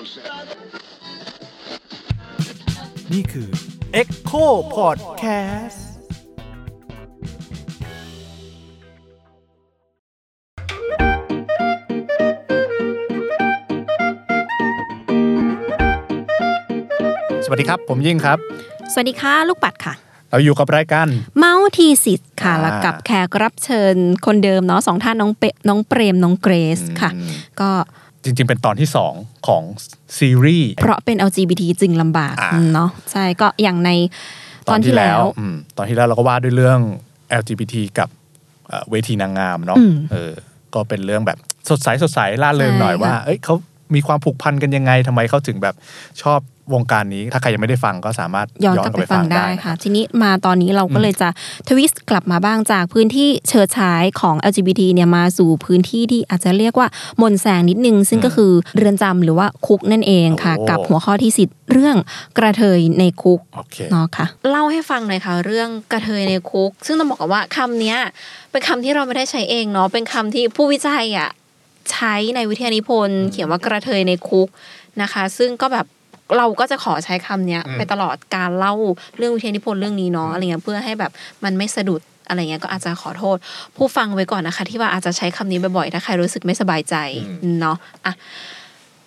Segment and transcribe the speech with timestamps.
[0.00, 3.48] นี่คือ
[4.02, 4.44] Echo
[4.76, 5.82] Podcast ส
[17.50, 18.38] วัสดีครับ ผมยิ่งครับ
[18.92, 19.94] สวัสดีค่ะ ลูกปัดค่ะ
[20.30, 21.06] เราอยู่กับรายการ
[21.38, 23.96] เมาส์ทีสิทธิ์ค่ะอ่าแล้วกับแขกรับเชิญ
[24.26, 27.10] คนเดิมเนาะสองท่านน้องเปน้องเปรมน้องเกรซค่ะ
[27.60, 27.70] ก็
[28.24, 29.62] จริง ๆ เป็นตอนที่ 2 ของ
[30.18, 33.90] ซีรีส์เพราะเป็น LGBT จึงลำบากอ่าเนาะใช่ก็อย่างใน
[34.68, 36.80] ตอนที่แล้วอืมตอนที่แล้วเราก็ว่าด้วยเรื่อง
[37.40, 38.08] LGBT กับ
[38.68, 40.32] เอ่อเวทีนางงามเนาะอืมเออ
[40.74, 41.38] ก็เป็นเรื่องแบบ
[41.68, 43.54] สดใสสดใสล่าเริงหน่อยใช่ค่ะว่า เอ้ยเขา
[43.94, 45.74] มีความผูกพันกันยังไงทำไมเขาถึงแบบ
[46.22, 46.40] ชอบ
[46.76, 51.28] วงการนี้ ถ้าใครยังไม่ได้ฟังก็สามารถย้อนกลับไปฟังได้ค่ะ ทีนี้มาตอนนี้เราก็เลยจะ
[51.68, 56.88] ทวิสต์กลับมาบ้างจากพื้นที่เฉิดฉายของ LGBT เนี่ยมาสู่พื้นที่ที่อาจจะเรียกว่า
[57.22, 61.96] มนแสงนิดนึง ซึ่งก็คือเรือนจำหรือว่าคุกนั่นเองค่ะโอ้กับหัวข้อที่สิทธิ์เรื่อง
[62.38, 67.98] กระเทยในคุกโอเคเนาะค่ะเล่าให้ฟังหน่อยค่ะเรื่องกระเทยในคุก ซึ่งต้องบอกก่อนว่าคำเนี้ย
[68.50, 71.30] เป็นคำที่เราไม่ได้ใช้เองเนาะเป็นคำที่ผู้วิจัยอะ
[71.92, 74.48] ใช้ในวิทยานิพนธ์ เขียนว่ากระเทยในคุก
[75.02, 75.86] นะคะ ซึ่งก็แบบ
[76.36, 78.74] เราก็จะขอใช้คำเนี้ยอืมไปตลอดการเล่า
[79.18, 81.12] เรื่องวิทยานิพนธ์เรื่องนี้เนาะอะไรเงี้ยเพื่อให้แบบ
[81.44, 83.36] มันไม่สะดุดอะไรเงี้ยก็อาจจะขอโทษ
[83.76, 86.94] ผู้ฟังไว้ก่อนนะคะ ที่ว่าอาจจะใช้คำนี้บ่อยๆถ้าใครรู้สึกไม่สบายใจ
[87.60, 88.12] เนาะอะ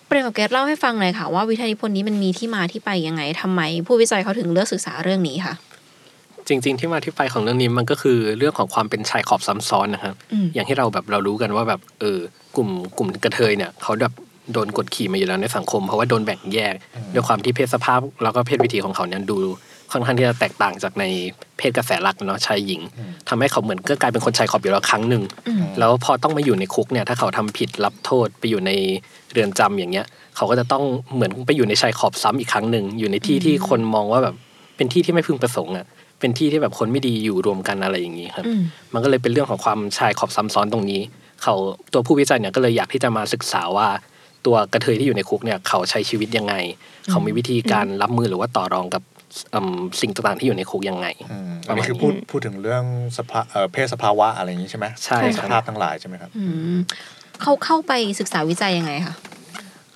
[0.06, 5.54] เปรมกับเกรดเล่าให้ฟังหน่อยค่ะว่าวิทยานิพนธ์นี้มันมีที่มาที่ไปยังไงทำไม ผู้วิจัยเขาถึงเลือกศึกษาเรื่องนี้ค่ะ
[6.48, 12.18] จริง ๆ ที่มาที่ไปของเรื่องนี้มันก็คือเรื่องของความเป็นชายขอบซ้ำซ้อนนะครับอืมอย่างที่เราแบบเรารู้กันว่าแบบเออ
[12.56, 14.14] กลุ่มกลุ่มกระเทยเนี่ยเขาแบบ
[14.52, 16.74] โดนกดขี่มาอยู่แล้วในสังคม เพราะว่าโดนแบ่งแยก
[17.14, 19.36] ด้วยความที่เพศสภาพแล้วก็เพศวิถีของเขาเนี่ยดู
[19.92, 21.04] ค่อนข้างที่จะแตกต่างจากใน
[21.58, 22.80] เพศกระแสหลักเนาะชายหญิง
[23.28, 25.22] ทำให้เขาเหมือนก็กลายเป็นคนชายขอบอยู่แล้วครั้งหนึ่ง
[25.78, 28.70] แล้วพอต้องมาอยู่ในคุกเนี่ยถ้าเขาทำผิดรับโทษไปอยู่ใน
[29.32, 34.34] เรือนจำอย่างเงี้ย เขาก็จะต้องเหมือนไปอยู่ในชายขอบซ้ำอีกครั้งหนึ่งอยู่ในที่ที่คนมองว่าแบบ
[34.76, 35.86] เป็นที่ที่ไม่พึงประสงค์อะ
[36.20, 41.00] เป็นที่ที่แบบคนไม่ดีอยู่รวมกันอะไรอย่างนี้ครับอืมมันก็เลยเป็นเรื่องของความชายขอบซ้ำซ้อนตรงนี้
[41.42, 41.54] เขา
[41.92, 43.88] ตัวผู้วิจัยเนี่ยก็เลยอยากที่จะมาศึกษาว่า
[44.46, 46.54] ตัวกระเทยที่อยู่ในคุกเนี่ยเขาใช้ชีวิตยังไง
[47.10, 49.02] เขามีวิธีการรับมือหรือว่าต่อรองกับ
[49.54, 52.84] อืมสิ่งต่างๆที่อยู่ในคุกยังไงอืมอันนี้คือพูดพูดถึงเรื่อง
[53.16, 56.44] สภาเอ่อเพศสภาวะอะไรอย่างนี้ใช่ไหมใช่เพศคสรับภาพทั้งหลายใช่ไหมครับอื
[56.74, 56.78] ม
[57.42, 59.14] เขาเข้าไปศึกษาวิจัยยังไงคะ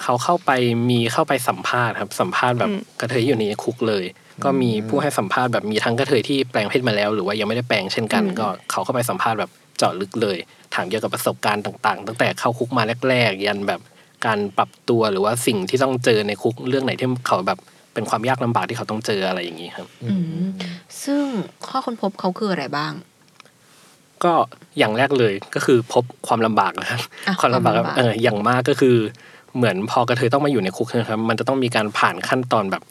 [0.02, 0.50] เขาเข้าไป
[0.90, 4.04] มีเข้าไปสัมภาษณ์ครับ สัมภาษณ์แบบกระเทยที่อยู่ในคุกเลย
[4.44, 10.36] ก็มีผู้ให้สัมภาษณ์แบบมีทั้งกระเทยที่แปลงเพศมาแล้ว หรือว่ายังไม่ได้แปลงเช่นกัน ก็เขาเข้าไปสัมภาษณ์แบบเจาะลึกเลย
[10.74, 13.80] ถามเกี่ยวกับประสบการณ์ต่างๆ ตั้งแต่เข้าคุกมาแรกๆ ยันแบบ
[14.26, 17.58] การปรับตัวหรือว่าสิ่งที่ต้องเจอในคุกเรื่องไหนที่เขาแบบ
[17.94, 20.46] เป็นความยากลำบากที่เขาต้องเจออะไรอย่างนี้ครับอืม
[21.04, 21.24] ซึ่ง
[21.66, 22.92] ข้อค้นพบเขาคืออะไรบ้าง
[24.24, 24.32] ก็
[24.78, 28.96] อย่างแรกเลยก็คือพบความลำบากนะครับอะความลำบากความลำบากเอออย่างมากก็คือ
[29.56, 32.82] เหมือนพอกระเทยต้องมาอยู่ในคุกนะครับ มันจะต้องมีการผ่านขั้นตอนแบบ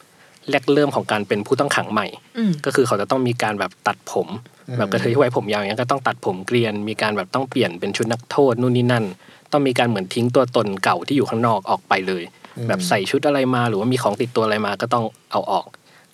[0.50, 2.06] แรกเริ่มของการเป็นผู้ต้องขังใหม่
[2.38, 4.28] อืมก็คือเขาจะต้องมีการแบบตัดผม
[4.68, 9.04] อืมแบบกระเทยที่ไว้ผมยาวอย่างนี้ยก็ต้องตัดผมเกลียน มีการแบบต้องเปลี่ยนเป็นชุดนักโทษนู่นนี่นั่น
[9.52, 12.22] ต้องมีการเหมือนทิ้งตัวตนเก่าที่อยู่ข้างนอกออกไปเลย
[12.68, 15.66] แบบใส่ชุดอะไรมาหรือว่ามีของติดตัวอะไรมาก็ต้องเอาออก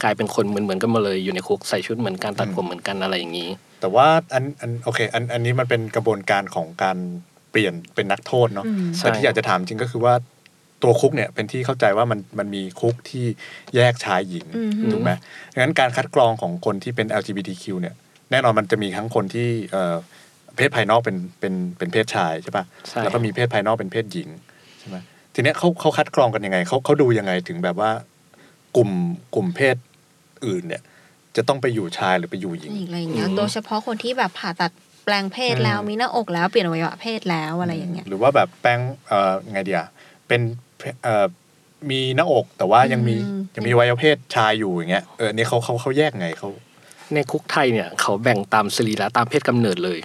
[0.03, 3.49] กลายเป็นคนเหมือนเหมือนๆกันมาเลยอยู่ในคุกใส่ชุดเหมือนกันตัดผมเหมือนกันอะไรอย่างนี้
[3.81, 6.97] แต่ว่าอันอันโอเคอันอันนี้มันเป็นกระบวนการของการ
[7.51, 10.15] เปลี่ยนเป็นนักโทษเนาะอืมแต่ที่อยากจะถามจริงก็คือว่า
[10.85, 13.25] ตัวคุกเนี่ยเป็นที่เข้าใจว่ามันมันมีคุกที่
[13.75, 15.11] แยกชายหญิงอืมถูกไหม
[15.53, 17.95] ดังนั้นการคัดกรองของคนที่เป็น LGBTQ เนี่ย
[18.31, 19.97] แน่นอนมันจะมีทั้งคนที่เอ่อ
[20.57, 24.29] เพศภายนอกเป็นเป็นเป็นเพศชายใช่ปะใช่แล้วก็มีเพศภายนอกเป็นเพศหญิง
[24.79, 24.97] ใช่ไหม
[25.35, 27.91] ทีเนี้ยเขาเขาคัดกรองกันยังไงเขาเขาดูยังไงถึงแบบว่า
[28.77, 28.91] กลุ่ม
[29.35, 29.77] กลุ่มเพศ
[30.47, 30.83] อื่นเนี่ย
[31.37, 34.73] จะต้องไปอยู่ชายหรือไปอยู่หญิงอีกอะไรอย่างเงี้ยอืมโดยเฉพาะคนที่แบบผ่าตัด
[35.05, 39.83] แปลงเพศแล้วอืมมีหน้าอกแล้วเปลี่ยนอวัยวะเพศแล้วอะไรอย่างเงี้ยหรือว่าแบบแป้งเอ่อไงเดีย
[40.29, 40.64] เป็นเอ่อ
[41.91, 46.49] มีหน้าอกแต่ว่ายังมีอืมยังมีวัยวะเพศชายอยู่อย่างเงี้ยเออเนี่ยเขาเขาเขาแยกไงเขา
[47.15, 49.99] ในคุกไทยเนี่ย เขาแบ่งตามสรีระตามเพศกำเนิดเลย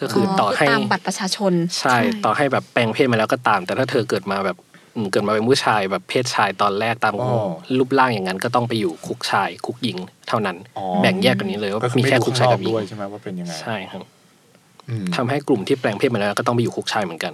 [0.00, 4.56] ก็คืออต่อให้ตามบัตรประชาชน ใช่ต่อให้แบบแปลงเพศมาแล้วก็ตาม แต่ถ้าเธอเกิดมาแบบ
[4.94, 7.14] อืมเกิดมาเป็นผู้ชายแบบเพศชายตอนแรกตาม
[7.78, 14.02] รูปร่างอย่างนั้น ก็ต้องไปอยู่คุกชาย คุกหญิงเท่านั้นอ๋อแบ่งแยกกันนี้เลยว่าก็คือมีไม่แค่รู้คุกข้างชายนอกักบหญิงด้วยใช่ไหมว่าเป็นยังไงใช่ครับ
[14.88, 17.32] อืมทำให้กลุ่มที่แปลงเพศมาแล้วก็ต้องไปอยู่คุกชายเหมือนกัน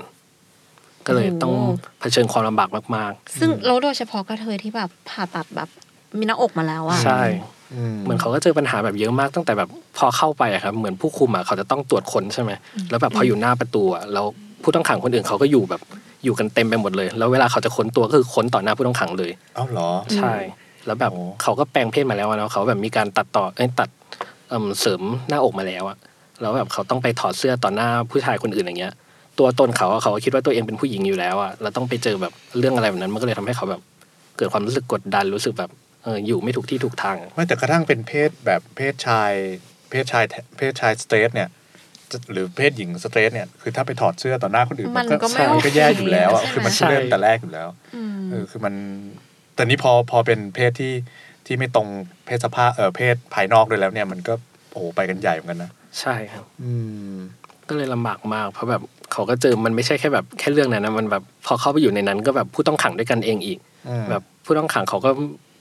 [1.09, 5.69] ก็เลยต้องโอ้เผชิญความลำบากมากซึ่งแล้วโดยเฉพาะกระเทยที่แบบผ่าตัดแบบ
[6.19, 7.23] มีหน้าอกมาแล้วอะๆใช่
[7.75, 9.69] อืมเหมือนเขาก็เจอปัญหาแบบเยอะมากตั้งแต่แบบ
[9.99, 12.53] พอเข้าไปอะครับเหมือนผู้คุมอะเขาจะต้องตรวจคนใช่ไหม
[12.91, 14.27] แล้วแบบพออยู่หน้าประตูอะแล้ว
[14.63, 15.81] ผู้ต้องขังคนอื่นเขาก็อยู่แบบ
[16.25, 20.35] อยู่กันเต็มไปหมดเลย แล้วเวลาเขาจะค้นตัวก็คือค้นต่อหน้าผู้ต้องขังเลยเอ้าเหรอใช่
[20.87, 23.89] แล้วแบบโอ้เขาก็แปลงเพศมาแล้วอะเนาะเขาแบบมีการตัดต่อเอ้ยตัด
[24.49, 25.97] เอิ่มเสริมหน้าอกมาแล้วอะ
[26.41, 28.93] แล้วแบบเขาต้องไปถอดเสื้อต่อหน้าผู้ชายคนอื่นอย่างเงี้ย
[29.39, 33.83] ตัวตนเขาอะเขาก็คิดว่าตัวเองเป็นผู้หญิงอยู่แล้วอะแล้วต้องไปเจอแบบเรื่องอะไรแบบนั้นมันก็เลยทำให้เขาแบบ
[34.37, 35.71] เกิดความรู้สึกกดดันรู้สึกแบบ
[36.05, 39.33] เอออยู่ไม่ถูกที่ถูกทางไม่แต่กระทั่งเป็นเพศแบบเพศชาย
[39.91, 40.25] เพศชาย
[40.57, 41.49] เพศชายสเตรทเนี่ย
[42.11, 48.75] จะหรือเพศหญิงสเตรทเนี่ยคือถ้าไปถอดเสื้อต่อหน้าคนอื่นมันก็ไม่มันก็แย่โอเคอยู่แล้วอะใช่ไหมคือมันใช่เริ่มแต่แรกอยู่แล้วอืมเออคือมัน
[49.55, 50.93] แต่นี้พอพอเป็นเพศที่
[51.47, 51.89] ที่ไม่ตรง
[52.27, 54.35] เพศสภาพเออเพศภายนอกด้วยแล้วเนี่ย มันก็
[54.71, 55.71] โอ้โหไปกันใหญ่เหมือนกันนะ
[56.01, 56.73] ใช่ครับ อื
[57.13, 57.17] ม
[57.69, 58.83] ก็เลยลำบากมาก เพราะแบบ
[59.13, 65.11] เขาก็เจอมันไม่ใช่แค่แบบแค่เรื่องนั้นนะมันแบบพอเข้าไปอยู่ในนั้นก็แบบผู้ต้องขังด้วยกันเองอีกอืมแบบผู้ต้องขังเขาก็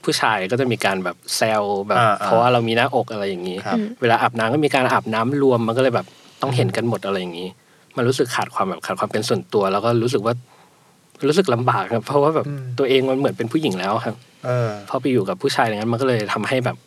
[0.03, 6.07] ผู้ชายก็จะมีการแบบแซวแบบอ่าๆเพราะว่าเรามีหน้าอกอะไรอย่างนี้ครับเวลาอาบน้ำก็มีการอาบน้ำรวมมันก็เลยแบบ
[6.41, 7.49] ต้องเห็นกันหมดอะไรอย่างนี้
[7.97, 10.33] มันรู้สึกขาดความแบบขาดความเป็นส่วนตัว แล้วก็รู้สึกว่า
[11.27, 14.15] รู้สึกลำบากครับเพราะว่าแบบอืมตัวเองมันเหมือนเป็นผู้หญิงแล้วครับ
[14.45, 16.77] เออพอไปอยู่กับผู้ชายอย่างนั้นมันก็เลยทำให้แบบ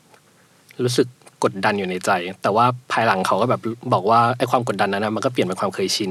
[0.84, 1.06] รู้สึก
[1.44, 2.10] กดดันอยู่ในใจ
[2.42, 3.60] แต่ว่าภายหลังเขาก็แบบ
[3.92, 6.10] บอกว่าไอ้ความกดดันนั้นนะมันก็เปลี่ยนเป็นความเคยชิน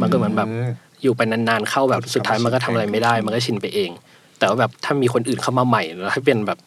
[0.00, 0.70] มันก็เหมือนแบบอืม
[1.02, 3.90] อยู่ไปนานๆเข้าแบบสุดท้ายมันก็ทำอะไรไม่ได้ มันก็ชินไปเอง
[4.38, 6.58] แต่ว่าแบบถ้ามีคนอื่นเข้ามาใหม่แล้วให้เป็นแบบ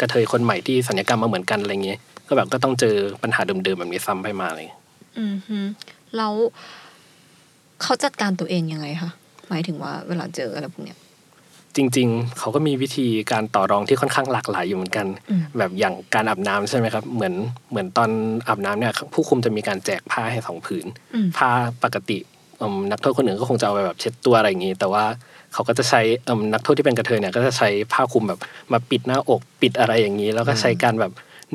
[0.00, 4.68] กระเทยคนใหม่ที่สัญญกรรมมาเหมือนกันอะไรเงี้ยก็แบบก็ต้องเจอปัญหาเดิมๆแบบนี้ซ้ำไปมาเลย
[5.18, 5.58] อืมฮึ
[6.16, 6.32] แล้ว
[7.82, 9.10] เขาจัดการตัวเองยังไงคะ
[9.48, 10.98] หมายถึงว่าเวลาเจออะไรพวกเนี้ย
[11.76, 17.34] จริง ๆ เขาก็มีวิธีการต่อรองที่ค่อนข้างหลากหลายอยู่เหมือนกันอืมแบบอย่างการอาบน้ำใช่ไหมครับ เหมือน
[17.70, 18.10] เหมือนตอน
[18.48, 21.50] อาบน้ำเนี่ยผู้คุมจะมีการแจกผ้าให้สองผืนอืมผ้า
[21.84, 22.18] ปกติ
[22.58, 25.04] เอิ่มนักโทษคนอื่นก็คงจะเอาไปแบบเช็ดตัวอะไรอย่างนี้ แต่ว่า
[25.52, 28.40] เขาก็จะใช้เอิ่มนักโทษที่เป็นกระเทยเนี่ยก็จะใช้ผ้าคลุมแบบ
[28.72, 31.12] มาปิดหน้าอกปิดอะไรอย่างนี้ แล้วก็ใช้การแบบ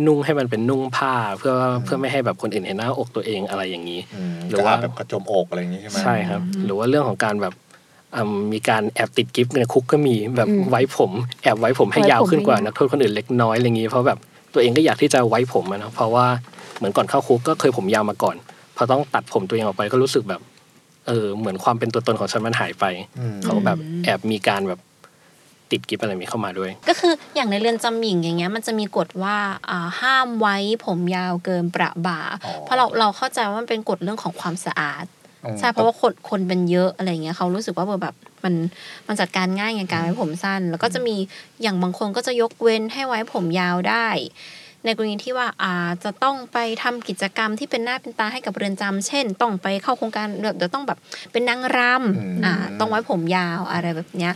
[0.08, 1.54] นุ่งให้มันเป็นนุ่งผ้าเพื่อ
[1.84, 7.65] เพื่อไม่ให้แบบคนอื่นเห็นหน้าอกตัวเองอะไรอย่างนี้อืมหรือว่ากแบบกระโจมอกอะไรอย่างงี้ใช่ไหมใช่ครับ หรือว่าเรื่องของการแบบอื
[8.28, 11.12] มมีการแอบติดกิฟต์ในคุกก็มีแบบอืมไว้ผม
[11.44, 14.20] แอบไว้ผมให้ไว้ผมยาวขึ้นกว่าให้ยาวนักโทษคนอื่นเล็กน้อยอะไรอย่างนี้เพราะแบบ
[14.54, 16.26] ตัวเองก็อยากที่จะไว้ผมอะนะเพราะว่า
[16.78, 18.36] เหมือนก่อนเข้าคุกก็เคยผมยาวมาก่อน
[18.78, 20.42] พอต้องตัดผมตัวเองออกไปก็รู้สึกแบบ
[21.08, 22.86] เออ เหมือนความเป็นตัวตนของฉันมันหายไป
[23.20, 24.80] อืมเขาแบบแอบมีการแบบ
[25.72, 29.38] ติดกิฟต์อะไรนี้เข้ามาด้วย ก็คืออย่างในเรือนจำหญิงอย่างเงี้ย มันจะมีกฎว่า
[29.70, 35.25] อ่าห้ามไว้ผมยาวเกินประบ่าอ๋อเพราะเราเราเข้าใจว่ามันเป็นกฎเรื่องของความสะอาดอืม
[35.60, 38.54] ใช่เพราะว่าคนคนเป็นเยอะอะไรเงี้ยเขารู้สึกว่าแบบมัน
[39.08, 41.16] มันจัดการง่ายไงการไว้ผมสั้น แล้วก็จะมี
[41.62, 44.08] อย่างบางคนก็จะยกเว้นให้ไว้ผมยาวได้
[44.86, 50.98] ในกรณีที่ว่าอาจะต้องไปทำกิจกรรมที่เป็นหน้าเป็นตาให้กับเรือนจำเช่น ต้องไปเข้าโครงการแบบเดี๋ยวต้องแบบ
[51.32, 54.34] เป็นนางรอืมำอ่าต้องไว้ผมยาวอะไรแบบเนี้ย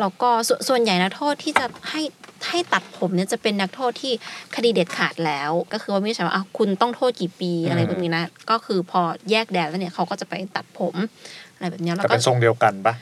[0.00, 2.02] แล้วก็สส่วนใหญ่นักโทษที่จะให้
[2.48, 4.12] ให้ตัดผมเนี่ยจะเป็นนักโทษที่
[4.56, 9.00] คดีเด็ดขาดแล้ว ก็คือว่าไม่ใช่ว่าอะคุณต้องโทษกี่ปีอะไรพวกนี้นะก็คือพอ
[9.30, 10.94] แยกแดนแล้วเนี่ยเขาก็จะไปตัดผม
[11.54, 12.94] อะไรแบบเนี้ยแล้วก็เป็นทรงเดียวกันปะ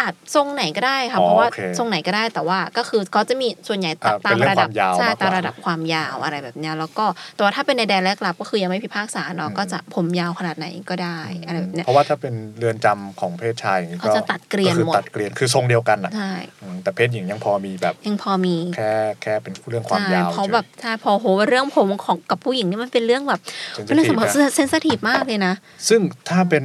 [0.00, 7.04] อาจทรงไหนก็ได้ค่ะอ๋อเพราะว่าโอเคทรงไหนก็ได้แต่ว่าก็คือเขาจะมีส่วนใหญ่ตาอ่าตามเป็นเรื่องระดับความยาวใช่มากกว่าตามระดับความยาวอะไรแบบเนี้ยแล้วก็
[7.34, 16.32] แต่ว่าถ้าเป็นในแดนแรกรับก็คือยังไม่พิพากษาเนาะอืมก็จะผมยาวขนาดไหนก็ได้อะไรแบบเนี้ยเพราะว่าถ้าเป็นเรือนจำของเพศชายอย่างงี้เขาจะตัดเกรียนคือหมดตัดเกรียนคือทรงเดียวกันอะใช่
[16.62, 18.92] อืมแต่เพศหญิงยังพอมีแบบยังพอมีแค่
[19.22, 23.40] แค่เป็นเรื่องความใช่ยาวเพราะแบบใช่พอโหเรื่องผมของกับผู้หญิงนี่มันเป็นเรื่องแบบ
[23.74, 25.54] เฉยๆเป็นเรื่องสำคัญนะเซนซิทีฟมากเลยนะ
[25.88, 26.64] ซึ่งถ้าเป็น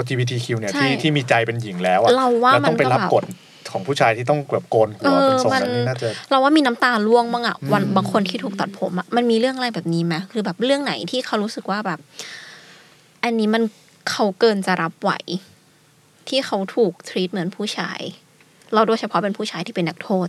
[0.00, 3.24] LGBTQ เนี่ยใช่ที่ที่มีใจเป็นหญิงแล้วอะเราว่าแล้วต้องไปมันก็รับแบบกฎ
[3.72, 11.98] ของผู้ชายที่ต้องแบบโกนหัวเออเป็นทรงนั้นมันนี่น่าจะเราว่ามีน้ำตาร่วงบ้างอะวันอืมบางคนที่ถูกตัดผมอะมันมีเรื่องอะไรแบบนี้ไหมคือแบบเรื่องไหนที่เขารู้สึกว่าแบบ
[13.24, 13.62] อันนี้มัน
[14.10, 15.12] เขาเกินจะรับไหว
[16.28, 18.00] ที่เขาถูกทรีตเหมือนผู้ชาย
[18.74, 20.28] เราโดยเฉพาะเป็นผู้ชายที่เป็นนักโทษ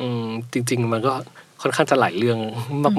[0.00, 1.12] อืมจริง ๆ มันก็
[1.62, 2.38] ค่อนข้างจะหลายเรื่อง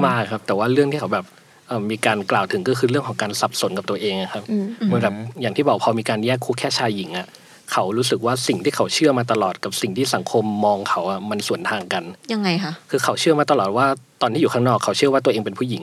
[0.06, 1.41] มาก ๆ ครับ แต่ว่าเรื่องที่เขาแบบเอ่อ
[1.90, 7.26] มีการกล่าวถึงก็คือเรื่องของการสับสนกับตัวเองอะครับอืมเหมือนแบบอย่างที่บอกพอมีการแยกคุกแค่ชายหญิงอะ
[7.72, 13.86] เขารู้สึกว่าสิ่งที่เขาเชื่อมาตลอดกับสิ่งที่สังคมมองเขาอะมันสวนทางกันยังไงคะคือเขาเชื่อมาตลอดว่า
[14.22, 15.82] ตอนที่อยู่ข้างนอกเขาเชื่อว่าตัวเองเป็นผู้หญิง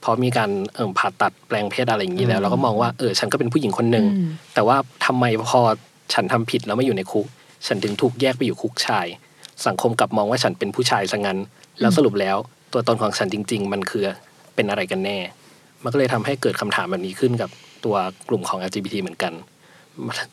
[0.00, 5.60] เพราะมีการเอิ่มผ่าตัดแปลงเพศอะไรอย่างนี้แล้วเราก็มองว่าเออฉันก็เป็นผู้หญิงคนหนึ่งอืมแต่ว่าทำไมพอ
[6.14, 7.26] ฉันทำผิดแล้วไม่อยู่ในคุก
[7.66, 9.06] ฉันถึงถูกแยกไปอยู่คุกชาย
[9.66, 11.38] สังคมกลับมองว่าฉันเป็นผู้ชายซะงั้น
[11.80, 12.36] แล้วสรุปแล้ว
[12.72, 14.04] ตัวตนของฉันจริง ๆ มันคือ
[14.60, 15.18] เป็นอะไรกันแน่
[15.82, 17.50] มันก็เลยทำให้เกิดคำถามแบบนี้ขึ้นกับ
[17.84, 17.96] ตัว
[18.28, 19.32] กลุ่มของ LGBT เหมือนกัน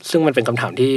[0.09, 0.91] ซึ่งมันเป็นคำถามที่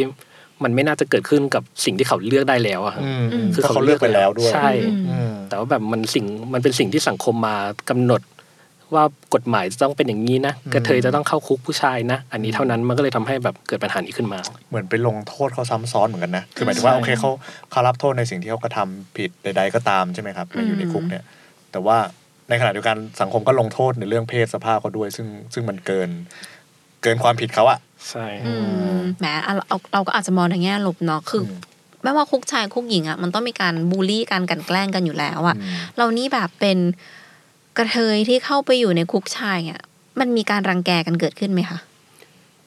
[0.64, 7.56] มันไม่น่าจะเกิดขึ้นกับสิ่งที่เขาเลือกได้แล้วอะครับอืมอืมคือเขาเลือกไปแล้วด้วย ใช่อืมอืมแต่ว่าแบบมันสิ่งมันเป็นสิ่งที่สังคมมา
[7.90, 8.22] กำหนด
[8.94, 17.30] ว่ากฎหมายจะต้องเป็นอย่างนี้นะอืมกระเทยจะต้องเข้าคุกผู้ชายนะ อันนี้เท่านั้นมันก็เลยทำให้แบบเกิดปัญหานี้ขึ้นมา เหมือนไปลงโทษเขาซ้ำซ้อนเหมือนกันนะคือหมายถึงว่าใช่โอเคเขา
[17.70, 21.24] เขารับโทษในสิ่งที่เขากระทำผิดใด ๆก็ตามใช่ไหมครับมาอยู่ในอืมคุกเนี่ย
[21.72, 21.98] แต่ว่า
[22.50, 26.10] ในขณะเดียวกันสังคมก็ลงโทษในเรื่องเพศสภาพเขาด้วย ซึ่งซึ่งมันเกิน
[27.02, 27.78] เกินความผิดเขาอะ
[28.10, 28.54] ใช่อื
[28.96, 31.58] มแหมอะเราเราก็อาจจะมองในแง่ลบเนาะคืออม
[32.02, 36.78] ไม่ว่าคุกชายคุกหญิงอะมันต้องมีการบูลลี่การกลันแกล้งกันอยู่แล้วอะอืมเรานี่แบบเป็น
[37.78, 39.80] กระเทยที่เข้าไปอยู่ในคุกชายอะ
[40.20, 41.78] มันมีการรังแกกันเกิดขึ้นไหมคะ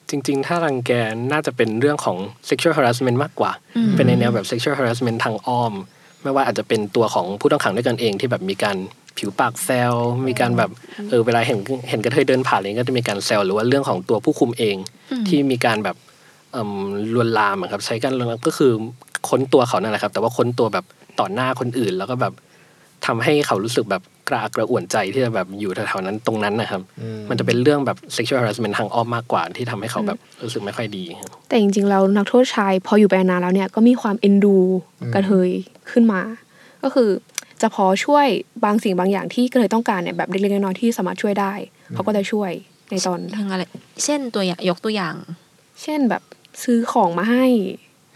[0.10, 0.92] จริงๆ ถ้ารังแก
[1.32, 2.18] น่าจะเป็นเรื่องของ
[2.50, 5.74] sexual harassment มากกว่าอืมเป็นในแนวแบบ sexual harassment ทางอ้อม
[6.24, 8.78] ไม่ว่าอาจจะเป็นตัวของผู้ต้องขังด้วยกันเองที่แบบมีการ
[9.17, 9.93] ผิวปากแซว
[10.27, 10.70] มีการแบบ
[11.10, 14.75] เออเวลาเห็นเห็นกระเทยเดินผ่านอะไรก็จะมีการแซวหรือว่าเรื่องของตัวผู้คุมเอง
[15.27, 15.96] ที่มีการแบบ
[16.51, 16.72] เอิ่ม
[17.13, 18.72] ลวนลามอะครับ ใช้การลวนลามก็คือ
[19.29, 20.86] ค้นตัวเขานั่นแหละครับ แต่ว่าค้นตัวแบบ
[21.20, 22.34] ต่อหน้าคนอื่น แล้วก็แบบ
[23.05, 26.82] ทำให้เขารู้สึกแบบกระอักกระอ่วนใจที่จะแบบอยู่แถวๆนั้นตรงนั้นนะครับ
[27.29, 34.58] มันจะเป็นเรื่องแบบ sexual harassment ทางอ้อมมากกว่าที่ทำให้เขาแบบรู้สึกไม่ค่อยดีครับแต่จริงๆแล้วนักโทษชายพออยู่ไปนานแล้วเนี่ยก็มีความเอ็นดู
[35.13, 35.50] กระเทย
[35.91, 36.22] ขึ้นมา
[36.84, 37.10] ก็คือ
[37.63, 38.27] จะพอช่วย
[38.65, 41.53] บางสิ่งบางอย่างที่กระเทยต้องการเนี่ยแบบเล็กๆน้อยๆที่สามารถช่วยได้
[41.93, 42.51] เขาก็จะช่วย
[42.91, 43.63] ในตอนทางอะไร
[44.03, 45.15] เช่นตัวอย่างยกตัวอย่าง
[45.84, 46.24] เช่นแบบ
[46.63, 47.46] ซื้อของมาให้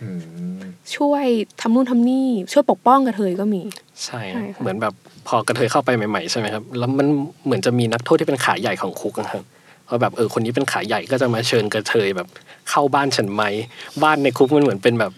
[0.02, 0.60] อืม
[0.96, 1.26] ช่วย
[1.62, 3.62] ทำนู่นทำนี่ ช่วยปกป้องกระเทยก็มี
[4.04, 4.94] ใช่ใช่ค่ะเหมือนแบบ
[5.28, 7.08] พอกระเทยเข้าไปใหม่ๆใช่ไหมครับ แล้วมัน
[7.46, 9.44] เหมือนจะมีนักโทษที่เป็นขาใหญ่ของคุกนะครับ
[9.90, 12.28] ว่าแบบเออคนนี้เป็นขาใหญ่ก็จะมาเชิญกระเทยแบบ
[12.70, 13.44] เข้าบ้านฉันไหม
[14.04, 15.12] บ้านในคุกมันเหมือนเป็นแบบ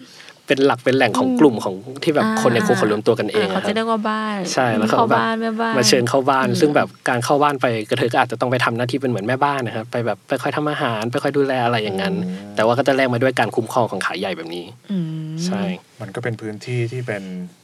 [0.50, 12.14] เป็นหลักเป็นแหล่งของกลุ่มของที่แบบอ่าคนในคุกเขารวมตัวกันเองเขาอะคจะรับเรียกว่าบ้านใช่แล้วเขาเข้าแบบบ้านแม่บ้านมาเชิญเข้าบ้านอืมซึ่งแบบการเข้าบ้านไปกระเทยก็อาจจะต้องไปทำหน้าที่เป็นเหมือนแม่บ้านนะครับไปแบบไปคอยทำอาหารไปคอยดูแลอะไรอย่างนั้น
[12.56, 15.62] แต่ว่าก็จะแลกมาด้วยการคุ้มครองของขาใหญ่แบบนี้อืมใช่
[16.00, 17.22] มันก็เป็นพื้นที่ที่เป็น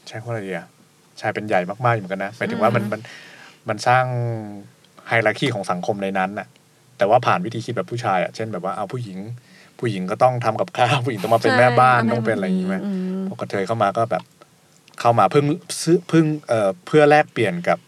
[0.08, 0.66] ใช้คำว่าอะไรดีอะ
[1.20, 3.00] ชายเป็นใหญ่มากๆอยู่เหมือนกันนะหมายถึงว่ามันมัน
[3.68, 4.04] มันสร้าง
[5.08, 6.46] ไฮรักีของสังคมในนั้นน่ะ
[6.98, 9.18] แต่ว่าผ่านวิธีคิดแบบผู้ชายอะเช่นแบบว่าเอาผู้หญิง
[9.78, 14.22] ผู้หญิงก็ต้องทำกับข้าวผู้หญิงต้องมาเป็นแม่บ้านต้องเป็นอะไรอย่างงี้ไหมมพอกระเทยเข้ามาก็แบบ
[15.00, 15.44] เข้ามาเพิ่ง
[15.82, 17.78] ซื้อเพิ่งเอ่อเพื่อแลกเปลี่ยนกับ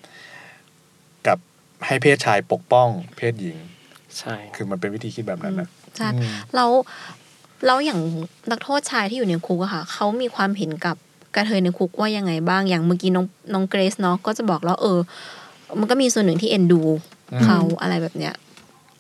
[1.26, 1.38] กับ
[1.87, 3.57] ให้เพศชายปกป้อง เพศหญิง
[4.18, 6.71] ใช่ คือมันเป็นวิธีคิดแบบนั้นนะใช่อืมแล้ว
[7.66, 8.00] แล้วอย่าง
[8.50, 10.97] นักโทษชายที่อยู่ในคุกอะค่ะเขามีความเห็นกับ
[11.35, 14.99] กระเทยในคุกว่ายังไงบ้างอย่างเมื่อกี้น้องน้องเกรซเนาะก็จะบอกแล้วเออ
[15.78, 16.80] มันก็มีส่วนหนึ่งที่เอ็นดู
[17.45, 18.35] เขาอะไรแบบเนี้ย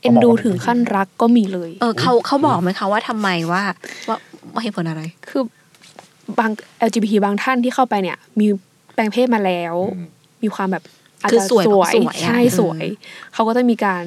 [0.00, 3.62] เอ็นดูถึงขั้นรักก็มีเลย เออเขาเขาบอกไหมคะว่าทำไมว่า
[4.08, 4.16] ว่า
[4.52, 5.42] ว่าเหตุผลอะไร คือ
[6.38, 6.50] บาง
[6.88, 8.46] LGBT บางท่านที่เข้าไปเนี่ย มี
[8.94, 10.06] แปลงเพศมาแล้วอืม
[10.42, 10.84] มีความแบบ
[11.22, 12.84] อาจคือจะสวยสวยสวยอะใช่อืมสวย
[13.34, 14.04] เขาก็จะมีการ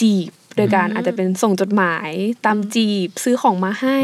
[0.00, 2.10] จีบโดยการอืมอาจจะเป็นส่งจดหมาย
[2.46, 3.98] ตามจีบซื้อของมาให้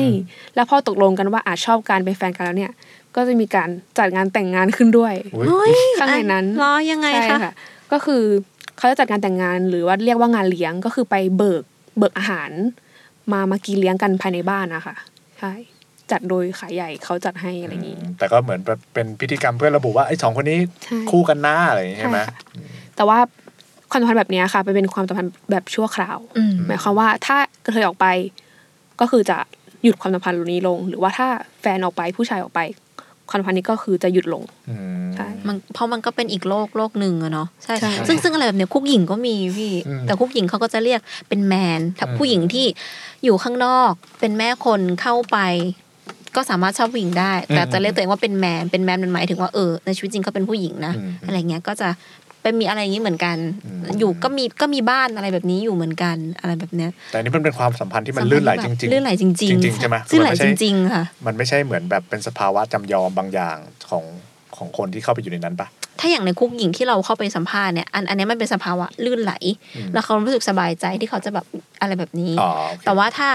[0.54, 2.72] แล้วพอตกลงกันว่าอาจชอบการเป็นแฟนกันแล้วเนี่ย
[3.14, 3.68] ก็จะมีการ
[3.98, 7.52] จัดงานแต่งงานขึ้นด้วยอุ๊ยเฮ้ยข้างในนั้นรอยังไงใช่คะค่ะ
[7.92, 8.22] ก็คือ
[8.78, 11.62] เขาจะจัดงานแต่งงานหรือว่าเรียกว่างานเลี้ยงก็คือไปเบิก
[11.98, 12.50] เบิกอาหาร
[13.32, 14.96] มามากินเลี้ยงกันภายในบ้านนะคะ
[15.38, 15.52] ใช่
[16.10, 22.36] จัดโดยขายใหญ่เขาจัดให้อะไรอย่างนี้แต่ก็เหมือนแบบเป็นพิธีกรรมเพื่อระบุว่าไอ้สองคนนี้ใช่คู่กันหน้าอะไรอย่างงี้ใช่ไหมใช่ค่ะ
[22.96, 23.18] แต่ว่า
[23.90, 28.06] ความสัมพันธ์แบบเนี้ยค่ะไปเป็นความสัมพันธ์แบบชั่วคราวอืมหมายความว่าถ้ากระเทยออกไป
[29.00, 29.38] ก็คือจะ
[29.82, 31.28] หยุดความสัมพันธ์นี้ลง หรือว่าถ้า
[31.60, 32.60] แฟนออกไปผู้ชายออกไป
[33.28, 42.66] ความสัมพันธ์นี้ก็คือจะหยุดลงอืมใช่มันเพราะมันก็เป็นอีกโลกโลกหนึ่งอะเนาะใช่ใช่ซึ่งซึ่งอะไรแบบเนี้ยคุกหญิงก็มีพี่อืมแต่คุกหญิงเขาก็จะเรียกเป็นแมนถ้าอืมผู้หญิงที่
[43.24, 45.38] อยู่ข้างนอกเป็นแม่คนเข้าไป
[46.36, 51.88] ก็สามารถชอบผู้หญิงได้ แต่จะเรียกตัวเองว่าเป็นแมนเป็นแมนมันหมายถึงว่าเออในชีวิตจริงเขาเป็นผู้หญิงนะอืมอะไรเงี้ยก็จะ
[52.46, 63.56] เป็นมีอะไรอย่างนี้เหมือนกันอืมอยู่ก็มีก็มีบ้านอะไรแบบนี้อยู่เหมือนกันอะไรแบบเนี้ยแต่อันนี้มันเป็นความสัมพันธ์ที่มันลื่นไหลจริงๆลื่นไหลจริงจริงๆใช่ไหมลื่นไหลมันไม่จใช่ริงๆค่ะมันไม่ใช่เหมือนแบบเป็นสภาวะจำยอมบางอย่าง
[63.90, 64.04] ของ
[64.56, 65.68] ของคนที่เข้าไปอยู่ในนั้นปะ
[66.00, 69.32] ถ้าอย่างในคุกหญิงที่เราเข้าไปสัมภาษณ์เนี่ยอันอันเนี้ยมันเป็นสภาวะลื่นไหล
[69.76, 71.46] อืมแล้วเขารู้สึกสบายใจที่เขาจะแบบ
[71.80, 73.28] อะไรแบบนี้อ๋อโอเคแต่ว่าถ้า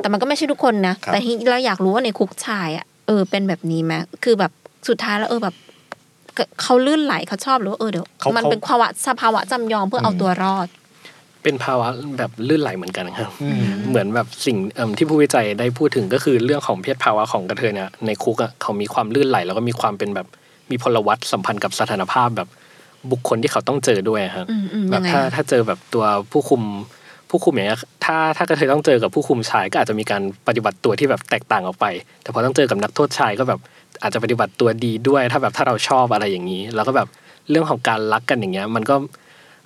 [0.00, 3.92] แต่มันก็ไม่ใช่ทุกคนนะครับแต่ที่เราอยากรู้ว่าในคุกชายอะเออเป็นแบบนี้ไหม
[4.24, 4.52] คือแบบ
[4.88, 5.69] สุดท้ายแล้วเออแบบก็
[6.62, 10.68] เขาลื่นไหลเขาชอบหรือว่าเออเดี๋ยวเขามันเขาเป็นภาวะสภาวะจำยอมเพื่อเอาอืมตัวรอด
[11.42, 20.26] เป็นภาวะแบบลื่นไหลเหมือนกันครับอืมเหมือนแบบสิ่งเอิ่มที่ผู้วิจัยได้พูดถึงก็คือเรื่องของเพศภาวะของกระเทยเนี่ยในคุกอะเขามีความลื่นไหลแล้วก็มีความเป็นแบบ
[20.70, 22.48] มีพลวัตสัมพันธ์กับสถานภาพแบบ
[23.10, 26.62] บุคคลที่เขาต้องเจอด้วยครับอืมอืมแบยับงไงถ้าอะถ้าเจอแบบตัวผู้คุม
[27.30, 31.86] ผู้คุมอย่างเงี้ยถ้าถ้ากระเทยต้องเจอกับผู้คุมชายก็อาจจะมีการปฏิบัติตัวที่แบบแตกต่างออกไป
[32.22, 33.60] แต่พอต้องเจอกับนักโทษชายก็แบบ
[34.02, 37.08] อาจจะปฏิบัติตัวดีด้วย ถ้าแบบถ้าเราชอบอะไรอย่างนี้ แล้วก็แบบ
[37.50, 38.94] เรื่องของการรักกันอย่างเงี้ย มันก็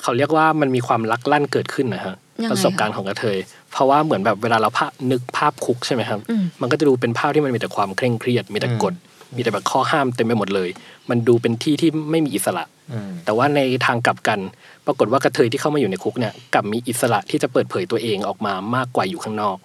[0.02, 3.38] เขาเรียกว่ามันมีความรักลั่นเกิดขึ้นนะฮะยังไงประสบการณ์ของกระเทย
[3.72, 8.94] เพราะว่าเหมือนแบบเวลาเราภาพนึกภาพคุกใช่ไหมครับอืมมันก็จะดูเป็นภาพที่มันมีแต่ความเคร่งเครียด มีแต่กฎ
[9.36, 10.68] มีแต่แบบข้อห้ามเต็มไปหมดเลย
[11.10, 14.38] มันดูเป็นที่ที่ไม่มีอิสระอืมแต่ว่าในทางกลับกัน
[14.86, 19.56] ปรากฏว่ากระเทยที่เข้ามาอยู่ในคุกเนี่ยกลับมีอิสระที่จะเปิดเผยตัวเองออกมามากกว่าอยู่ข้างนอก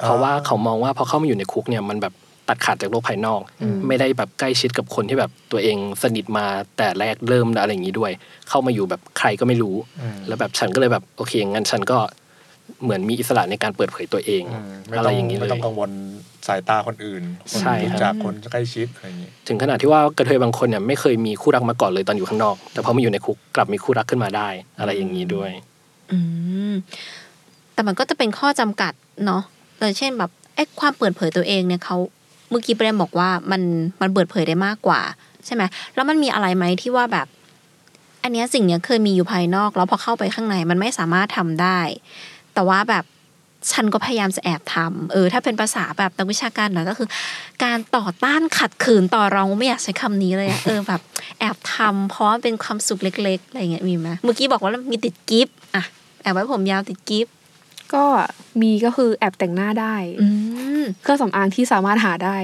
[0.00, 2.12] เพราะว่าเขามองว่าพอเข้ามาอยู่ในคุกเนี่ยมันแบบ
[2.48, 3.40] ตัดขาดจากโลกภายนอก
[3.88, 6.46] ไม่ได้แบบใกล้ชิดกับคนที่แบบตัวเองสนิทมา
[6.76, 8.12] แต่แรกเริ่มอะไรอย่างนี้ด้วย
[8.48, 11.98] เข้ามาอยู่แบบใครก็ไม่รู้อืมแล้วแบบฉันก็เลยแบบโอเคงั้นฉันก็
[12.82, 15.90] เหมือนมีอิสระในการเปิดเผยตัวเองอืมไม่อะไรต้องอย่างนี้เลไม่ยต้องกังวล
[16.46, 24.48] สายตาคนอื่นคนใช่รู้ครับจักคนใกล้ชิดอะไรอย่างงี้ถึงขนาดที่ว่ากระเทยบางคนเนี่ยไม่เคยมีคู่รักมาก่อนเลยตอนอยู่ข้างนอก แต่พอมาอยู่ในคุกกลับมีคู่รักขึ้นมาได้
[24.78, 25.50] อะไรอย่างนี้ด้วย
[26.12, 26.18] อื
[26.70, 26.74] ม
[27.74, 28.92] แต่มันก็จะเป็นข้อจำกัด
[29.26, 29.42] เนาะ
[29.80, 33.62] เลยเช่นแบบไอ้ความเปิดเผยตัวเองเนี่ยเขาเมื่อกี้ประเด็นบอกว่ามัน
[34.00, 35.00] มันเปิดเผยได้มากกว่า
[35.46, 35.62] ใช่ไหม
[35.94, 37.26] แล้วมันมีอะไรไหมที่ว่าแบบ
[38.22, 41.78] อันเนี้ยสิ่งเนี้ยเคยมีอยู่ภายนอก แล้วพอเข้าไปข้างในมันไม่สามารถทำได้
[42.54, 43.04] แต่ว่าแบบ
[43.72, 47.08] ฉันก็พยายามจะแอบทำเออ ถ้าเป็นภาษาแบบนักวิชาการหน่อยก็คือ
[47.64, 51.00] การต่อต้านขัดขืนต่อรองไม่อยากใช้คำนี้เลยเออแบบ
[51.40, 55.84] แอบทำเพราะว่าเป็นความสุขเล็กๆอะไรเงี้ยมีไหมเมื่อกี้บอกว่ามีติดกิฟต์อะ
[56.22, 57.33] แอบไว้ผมยาวติดกิฟต์
[57.94, 58.04] ก็
[58.62, 60.26] มีก็คือแอบแต่งหน้าได้อื
[60.80, 62.36] มเครื่องสำอางที่สามารถหาได้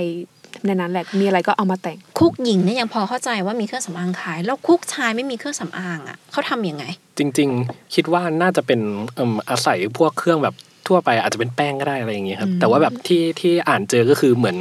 [0.67, 6.85] ในนั้นแหละมีอะไรก็เอามาแต่งคุกหญิงเนี่ยยังพอเข้าใจว่ามีเครื่องสำอางขาย แล้วคุกชายไม่มีเครื่องสำอางอะเขาทำยังไง
[7.19, 8.81] จริง ๆ คิดว่าน่าจะเป็น
[9.15, 10.55] เอิ่มอาศัยพวกเครื่องแบบ
[10.89, 14.57] ทั่วไปอาจจะเป็นแป้งก็ได้อะไรอย่างเงี้ยครับอืมแต่ว่าแบบที่ที่อ่านเจอก็คือเหมือน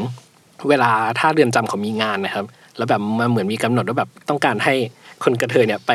[0.69, 2.45] เวลาถ้าเรือนจำเขามีงานนะครับ
[2.77, 4.75] แล้วแบบมันเหมือนมีกำหนดว่าแบบต้องการให้
[5.23, 5.91] คนกระเทยเนี่ยไป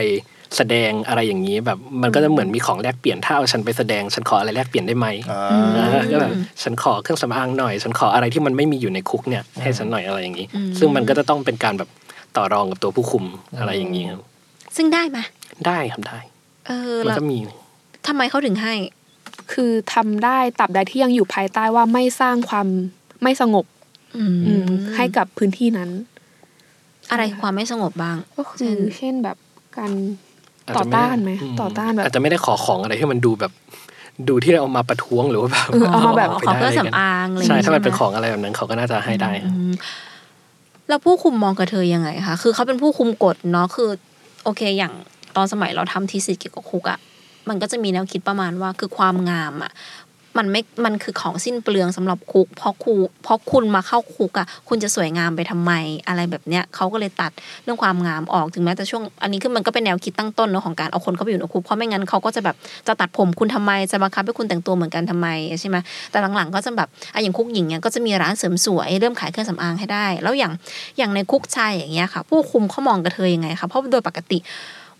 [0.57, 5.41] แสดงอะไรอย่างนี้แบบมันก็จะเหมือนมีของแลกเปลี่ยนถ้าเอาฉันไปแสดงฉันขออะไรแลกเปลี่ยนได้ไหมอ่า
[5.79, 6.33] อ่าก็แบบ
[6.63, 11.91] ฉันขอเครื่องสำอางหน่อย ฉันขออะไรที่มันไม่มีอยู่ในคุกเนี่ยให้ฉันหน่อยอะไรอย่างนี้อืมซึ่งมันก็จะต้องเป็นการแบบ
[12.37, 13.25] ต่อรองกับตัวผู้คุม
[13.59, 14.21] อะไรอย่างนี้ครับ
[14.77, 15.19] ซึ่งได้ไหม
[15.67, 16.19] ได้ครับได้
[16.67, 17.39] เออมันแล้วก็มี
[18.07, 18.75] ทำไมเขาถึงให้
[19.53, 22.67] คือทำได้ตับใดที่ยังอยู่ภายใต้ว่าไม่สร้างความ
[23.23, 23.65] ไม่สงบ
[24.17, 24.65] อืมอืม
[24.97, 25.91] ให้กับพื้นที่นั้น
[27.11, 29.37] อะไรคือความไม่สงบบ้าง ก็คือเช่นแบบ
[29.79, 30.34] การอาจ
[30.69, 33.53] ต่อจะไม่ต้านไหมมต่อต้านแบบอาจจะไม่ได้ขอของอะไรที่มันดูแบบ
[34.29, 39.73] ดูที่เราเอามาประท้วงหรือว่าแบบเออเอามาแบบขอเครื่องสำอางอะไรอย่างใช่งี้ถ้ามันไหเป็นของอะไรแบบนั้นเขาก็น่าจะให้ได้อืม
[40.89, 43.91] แล้วผู้คุมมองกระเทยยังไงคะคือเขาเป็นผู้คุมกฎเนาะคือ
[44.45, 44.93] โอเค อย่าง
[45.37, 46.99] ตอนสมัยเราทำทีสิทธ์เกี่ยวกับคุกอะ
[47.49, 49.73] มันก็จะมีแนวคิดประมาณว่าคือความงามอะ
[50.39, 55.73] มันไม่มันคือของสิ้นเปลืองสำหรับคุกเพราะครูเพราะคุณมาเข้าคุกอะคุณจะสวยงามไปทำไม
[56.09, 57.33] อะไรแบบเนี้ยเขาก็เลยตัด
[57.65, 65.29] เรื่องความงามออกถึงแม้แต่ช่วง อันนี้คือมันก็เป็นแนวคิดตั้งต้นเนอะของการเอาคนเข้าไปอยู่ในคุกเพราะไม่งั้นเขาก็จะแบบจะตัดผมคุณทำไมจะบังคับให้คุณแต่งตัวเหมือนกันทำไม
[65.61, 65.77] ใช่ไหม
[66.11, 70.53] แต่หลังๆก็จะแบบอะอย่างคุกหญิงเนี่ยก็จะมีร้านเสริมสวยเริ่มขายเครื่องสำอางให้ได้ แล้วอย่าง
[70.99, 74.39] อย่างในคุกชายอย่างเงี้ยค่ะ ผู้คุมเขามองกระเทยยังไงคะเพราะโดยปกติ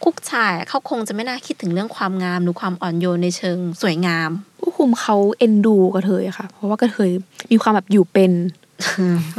[0.05, 7.11] คุกชายอะเขาคงจะไม่น่าคิดถึงเรื่องความงามหรือความอ่อนโยนในเชิงสวยงาม ผู้คุมเขาเอ็นดูกระเทยอะค่ะ เพราะว่ากระเทย
[7.51, 8.33] มีความแบบอยู่เป็น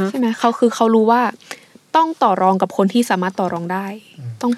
[0.09, 1.21] ใช่ไหมเขาคือเขารู้ว่า
[1.95, 3.85] ต้องต่อรองกับคนที่สามารถต่อรองได้
[4.41, 4.51] ต้อง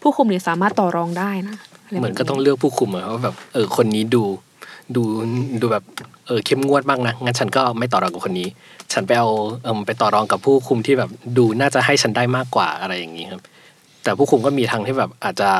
[0.00, 4.22] ผู้คุมเนี่ยสามารถต่อรองได้นะะไรแบบเหมือนก็ต้องเลือกผู้คุมอะว่าแบบเออคนนี้ดู
[4.96, 5.02] ดู
[5.60, 5.84] ดูแบบ
[6.26, 8.48] เออเข้มงวดบ้างนะงั้นฉันก็ไม่ต่อรองกับคนนี้
[8.92, 9.28] ฉันไปเอา
[9.62, 13.42] เออไปต่อรองกับผู้คุมที่แบบดูน่าจะให้ฉันได้มากกว่าอะไรอย่างนี้ครับ
[14.02, 15.50] แต่ผู้คุมก็มีทางที่แบบอาจจะ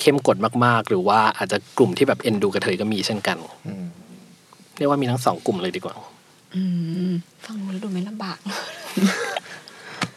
[0.00, 3.84] เข้มกดมาก ๆ หรือว่าอาจจะกลุ่มที่แบบเอ็นดูกระเทยก็มีเช่นกันอืม
[4.78, 5.94] เรียกว่ามีทั้งสองกลุ่มเลยดีกว่า
[6.54, 6.62] อื
[7.10, 7.12] ม
[7.46, 8.38] ฟังดูแล้วดูไม่ลำบาก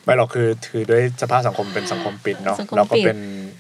[0.04, 3.20] ไม่หรอกคือคือด้วยสภาพสังคมเป็นสังคมปิดเนาะสังคมแล้วก็ปิดเป็น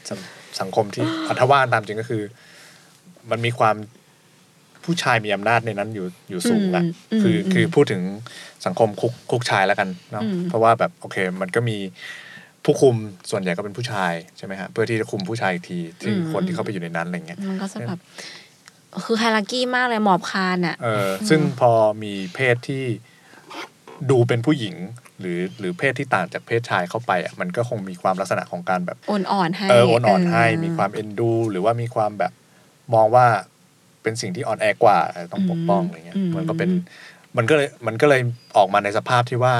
[0.09, 0.19] สัง
[0.59, 2.23] สังคมที่อัธว่าตามจริงก็คือ
[3.31, 3.75] มันมีความ
[4.83, 8.01] ผู้ชายมีอำนาจในนั้นอยู่อยู่สูงอะมคือมคือพูดถึง
[8.65, 11.77] สังคมคุกคุกชายแล้วกันเนาะอืมเพราะว่าแบบโอเค มันก็มี
[12.63, 12.95] ผู้คุม
[13.31, 17.99] ส่วนใหญ่ก็เป็นผู้ชายใช่ไหมฮะเพื่อที่จะคุมผู้ชายอีกทีที่คนที่เข้าไปอยู่ในนั้นอะไรเงี้ยมันก็จะแบบ
[19.05, 21.71] คือไฮรักี้มากเลยหมอบคานอะเออซึ่งพอ
[22.03, 22.83] มีเพศที่
[24.11, 24.75] ดูเป็นผู้หญิง
[25.19, 32.31] หรือหรือเพศที่ต่างจากเพศชายเข้าไปอะมันก็คงมีความลักษณะของการแบบโอนอ่อนให้เออโอนอ่อนให้มีความเอ็นดู หรือว่ามีความแบบ
[32.93, 33.25] มองว่า
[34.03, 36.69] เป็นสิ่งที่อ่อนแอกว่าเออต้องปกป้องอะไรเงี้ยอืมมันก็เป็น
[37.37, 38.21] มันก็เลยมันก็เลย
[38.57, 39.55] ออกมาในสภาพที่ว่า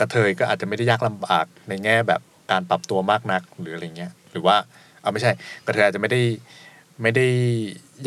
[0.00, 4.56] กระเทยก็อาจจะไม่ได้ยากลำบากในแง่แบบการปรับตัวมากนักหรืออะไรเงี้ย หรือว่า
[5.02, 5.30] เอาไม่ใช่
[5.66, 6.20] กระเทยอาจจะไม่ได้
[7.02, 7.26] ไม่ได้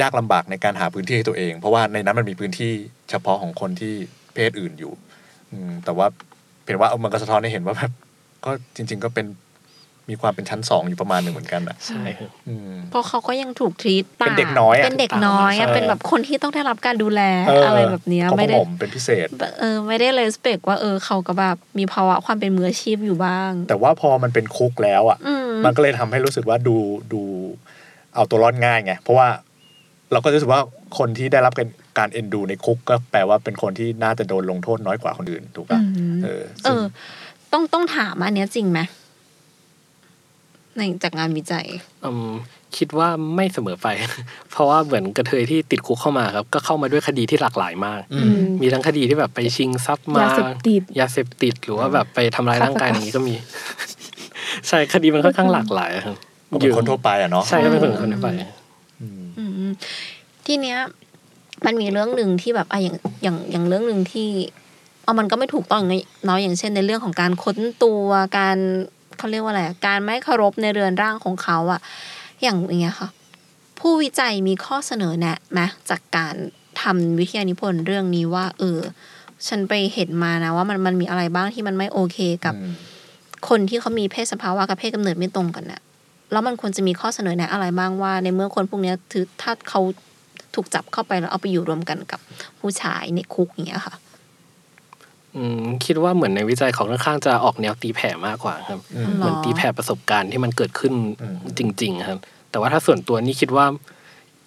[0.01, 2.71] ยากลำบากในการหาพื้นที่ให้ตัวเอง เพราะว่าในนั้นมันมีพื้นที่
[3.09, 3.93] เฉพาะของคนที่
[4.33, 4.93] เพศอื่นอยู่
[5.51, 6.07] อืแต่ว่า
[6.65, 7.91] เป็นว่าเอามันก็สะท้อนให้เห็นว่าแบบ
[8.45, 9.25] ก็จริง ๆ ก็เป็น
[10.09, 19.27] มีความเป็นชั้นสองอยู่ประมาณหนึ่งเหมือนกันอะใช่ครับอืมเพราะเขาก็ยังถูกทรีตเป็นเด็กน้อยอะเป็นเด็กน้อยอะเออเป็นแบบคนที่ต้องได้รับการดูแลเอะไรแบบเนี้ยของไม่ได้ผมเป็นพิเศษ
[19.59, 26.75] เออไม่ได้เลยสเปกว่าเออเขาก็แบบมีภาวะความเป็นมืออาชีพอยู่บ้าง แต่ว่าพอมันเป็นคุกแล้วอะอืมมันก็เลยทำให้รู้สึกว่าดู
[27.13, 27.21] ดู
[28.15, 29.27] เอาตัวรอดง่ายไงเพราะว่า
[30.11, 30.61] เราก็รู้สึกว่า
[30.97, 36.83] คนที่ได้รับการการเอ็นดูในคุกก็แปลว่าเป็นคนที่น่าจะโดนลงโทษน้อยกว่าคนอื่นถูกป่ะอืมเออ เอซึ่งอ
[37.51, 38.79] ต้องต้องถามอันเนี้ยจริงไหม
[40.77, 41.65] ในจากงานวิจัย
[42.05, 42.31] อืม
[42.77, 43.87] คิดว่าไม่เสมอไป
[44.51, 53.35] เพราะว่าเหมือนกระเทยที่ติดคุกเข้ามาครับ ก็เข้ามาด้วยคดีที่หลากหลายมากอือืมมมีทั้งคดีที่แบบไปชิงทรัพย์มายาเสพติดยาเสพติดหรือว่าแบบไปทำร้ายร่างกายอย่างนี้ก็มี
[54.67, 56.17] ใช่คดีมันค่อนข้างหลากหลายครับ
[56.51, 58.29] ก็เป็นคนทั่วไปอะเนาะใช่ก็เป็นคนคนทั่วไป
[59.01, 59.71] อืมอืม
[60.45, 60.77] ทีเนี้ย
[61.65, 64.29] มันมีเรื่องหนึ่งที่แบบอะอย่างอย่างอย่างเรื่องหนึ่งที่
[65.03, 65.91] เอามันก็ไม่ถูกต้องอย่าง
[66.25, 68.05] เนาะอย่างเช่น ในเรื่องของการค้นตัว
[68.37, 68.57] การ
[69.17, 71.81] เขาเรียกว่าอะไรอะการไม่เคารพในเรือนร่างของเขาอะ
[72.41, 73.09] อย่างอย่างเงี้ยค่ะ
[73.79, 76.35] ผู้วิจัยมีข้อเสนอแนะไหมจากการ
[76.81, 78.79] ททำวิทยานิพนธ์เรื่องนี้ว่า เออ
[79.47, 82.73] ฉันไปเห็นมานะ ว่ามันมันมีอะไรบ้างที่มันไม่โอเคกับอืม
[83.49, 85.81] คนที่เขามีเพศสภาวะกับเพศกำเนิดไม่ตรงกันน่ะ
[86.31, 89.81] แล้วมันควรจะมีข้อเสนอแนะอะไรบ้างว่า ในเมื่อคนพวกเนี้ยถือถ้าเขา
[90.55, 92.19] ถูกจับเข้าไปแล้วเอาไปอยู่รวมกันกับ
[92.59, 94.12] ผู้ชายในคุกอย่างเงี้ยค่ะอืม
[95.85, 102.19] คิดว่าเหมือนในวิจัยของค่อนข้างจะออกแนวตีแผ่มากกว่าครับอืมหรเหมือนตีแผ่ประสบการณ์ที่มันเกิดขึ้นอืมจริง ๆ ครับ
[102.51, 103.65] แต่ว่าถ้าส่วนตัวนี่คิดว่า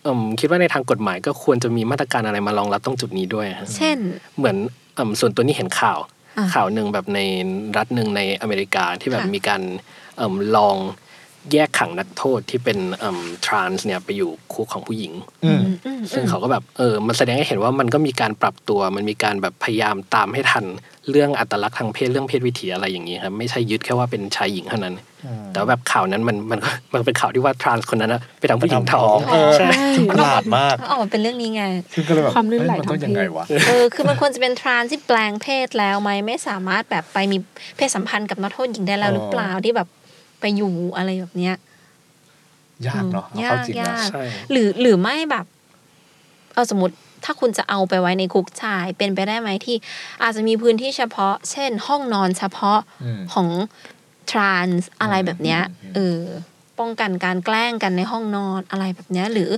[0.03, 3.99] เอืมคิดว่าในทางกฎหมายก็ควรจะมีมาตรการอะไรมารองรับตรงจุดนี้ด้วยครับเช่น
[4.37, 4.57] เหมือน
[4.95, 5.99] เอิ่มส่วนตัวนี้เห็นข่าว
[6.39, 7.21] อ่าข่าวหนึ่งแบบใน
[7.77, 9.63] รัฐหนึ่งในอเมริกาที่แบบค่ะมีการ
[10.17, 10.77] เอิ่มลอง
[11.53, 12.79] แยกขังนักโทษที่เป็น
[13.47, 15.13] ทรานส์เนี่ยไปอยู่คุกของผู้หญิง
[15.45, 20.65] อืมอืมอืมซึ่งเขาก็แบบเออมันแสดงให้เห็นว่ามันก็มีการปรับตัว มันมีการแบบพยายามตามให้ทัน
[21.11, 24.95] เรื่องอัตลักษณ์ทางเพศเรื่องเพศวิถีอะไรอย่างนี้ครับไม่ใช่ยึดแค่ว่าเป็นชายหญิงเท่านั้น
[25.53, 37.39] แต่ว่าแบบข่าวนั้นมันมันก็มันเป็นข่าวที่ว่าทรานส์คนนั้นนะไปทำผู้หญิงท้องเออใช่ซึ่งประหลาดมากออกมาเป็นเรื่องนี้ไงซึ่งก็เลยแบบความลื่นไหลเอ้ยมันต้องทางเพศยังไงวะเออคือมันควรจะเป็นทรานที่แปลงเพศแล้วไหมไม่สามารถแบบไปมี
[37.77, 39.89] เพศสัมพันธ์กับนักโทษหญิงได้แล้วหรือเปล่าที่แบบ
[40.41, 41.55] ไปอยู่อะไรแบบเนี้ย
[42.87, 45.47] ยากเนาะเอายาเข้ากจริงนะยากใช่หรือหรือไม่แบบ
[46.55, 46.95] เอาสมมติ
[47.25, 49.77] ถ้าคุณจะเอาไปไว้ในคุกชาย เป็นไปได้ไหมที่
[50.23, 53.49] อาจจะมีพื้นที่เฉพาะ เช่น ห้องนอนเฉพาะอืมของ
[54.31, 56.21] ทรานส์อะไรแบบเนี้ยอืมเออ
[56.79, 59.51] ป้องกันการแกล้งกันในห้องนอนอะไรแบบเนี้ย หรือ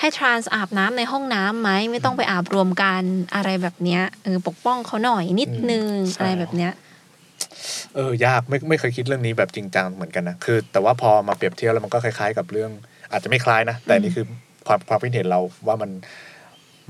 [0.00, 3.02] ให้ทรานส์อาบน้ำในห้องน้ำไหมไม่ต้องไปอาบรวมกัน
[3.34, 6.72] อะไรแบบเนี้ยเออปกป้องเขาหน่อยนิดนึงอะไรแบบเนี้ย
[7.94, 12.70] เออยากไม่ไม่เคยคิดเรื่องนี้แบบจริงจังเหมือนกันนะคือ แต่ว่าพอมาเปรียบเทียบแล้วมันก็คล้ายๆ กับเรื่อง
[13.12, 14.24] อาจจะไม่คล้ายนะแต่นี่คือ
[14.66, 15.90] ความความคิดเห็นเราว่ามัน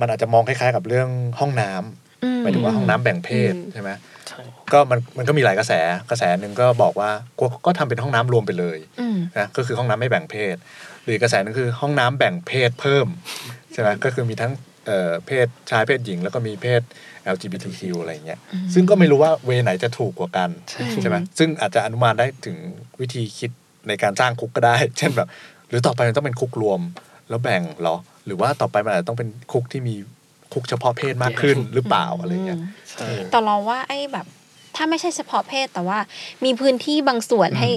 [0.01, 1.09] มันอาจจะมองคล้ายๆ กับเรื่อง
[1.41, 3.91] ห้องน้ำอืมหมายถึงว่าห้องน้ำแบ่งเพศอืมใช่ไหม
[4.29, 4.41] ใช่
[4.73, 5.73] ก็มันมันก็มีหลายกระแส
[6.11, 10.57] กระแสหนึ่งก็บอกว่าก็ก็ทำเป็นห้องน้ำรวมไปเลยอืมนะก็คือห้องน้ำไม่แบ่งเพศ
[11.05, 13.07] หรืออกระแสหนึงคือห้องน้ำแบ่งเพศเพิ่ม
[13.73, 14.53] ใช่ไหมก็คือมีทั้ง
[14.87, 16.83] เอ่อเพศชายเพศหญิง แล้วก็มีเพศ
[17.35, 18.41] LGBTQ อะไรอย่างเงี้ย
[18.75, 20.51] ซึ่งก็ไม่รู้ว่าเวไหนจะถูกกว่ากัน
[21.03, 22.57] ใช่ไหมซึ่งอาจจะอนุมานได้ถึง
[23.01, 23.51] วิธีคิด
[23.89, 25.29] ในการสร้างคุกก็ได้ เช่นแบบ
[25.69, 26.81] หรือต่อไปมันต้องเป็นคุกรวม
[27.29, 29.95] แล้วแบ่งเหรอ หรือว่าต่อไปมันอาจจะต้องเป็นคุกที่มี
[30.53, 34.27] คุกเฉพาะเพศมากขึ้นหรือเปล่าอะไรเงี้ยใช่แต่เราว่าไอ้แบบ
[34.77, 35.99] ถ้าไม่ใช่เฉพาะเพศแต่ว่า
[36.45, 37.71] มีพื้นที่บางส่วนอืมให้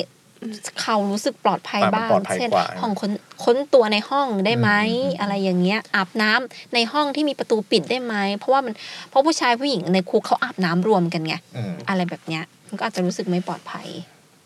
[0.82, 3.12] เขารู้สึกปลอดภัยอะมันบ้างปลอดภัยเช่นกว่าห้องค้น
[3.43, 8.73] ค้นตัวในห้องได้ไหมอืมอืมอืมอะไรอย่างเงี้ยอาบน้ำในห้องที่มีประตูปิดได้ไหมเพราะว่ามัน
[9.10, 13.88] เพราะผู้ชายผู้หญิงในคุกเขาอาบน้ำรวมกันไงอืมอะไรแบบเนี้ยมันก็อาจจะรู้สึกไม่ปลอดภัย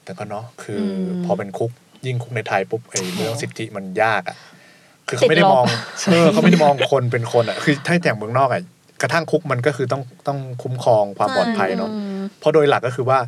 [0.03, 0.83] แต่ก็เนาะคืออ
[1.19, 1.71] มพอเป็นคุก
[2.05, 4.37] ยิ่งคุกในไทยปุ๊บไอ้เรื่องสิทธิมันยากอะ
[5.07, 5.65] คือติเขาดไม่ได้ลบมอง
[6.11, 8.61] เออเขาไม่ได้มองคนเป็นคนอะคือถ้าอย่างเมืองนอกอะ
[9.01, 13.19] กระทั่งคุกมันก็คือต้องต้องคุ้มครองความปลอดภัยเนาะอืมเพราะโดยหลักก็คือว่า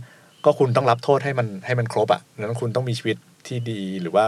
[0.46, 4.26] ก็คุณต้องรับโทษให้มันให้มันครบอะแล้วคุณต้องมีชีวิตที่ดีหรือว่า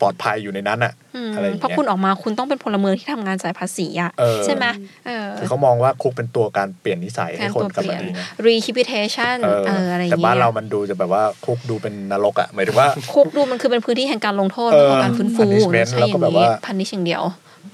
[0.00, 4.66] ปลอดภัยอยู่ในนั้นอะอืมอะไรอย่างเงี้ยเพราะคุณออกมาคุณต้องเป็นพลเมืองที่ทำงานจ่ายภาษีอะเออใช่ไหม
[5.06, 17.22] เออคือเขามองว่าคุกเป็นตัวการเปลี่ยนนิสัยให้การคนตัวกลับเปลี่มายนดีนะ rehabilitation เออเอออะไรอย่างแต่เงี้ยบ้านเรามันดูจะแบบว่าคุกดูเป็นนรกอะหมายถึงว่า คุกดูมันคือเป็นพื้นที่แห่งการลงโทษเออของการฟื้นฟู punishment ใช่อแล้วก็ย่างแบบนี้ว่า punish อย่างเดียว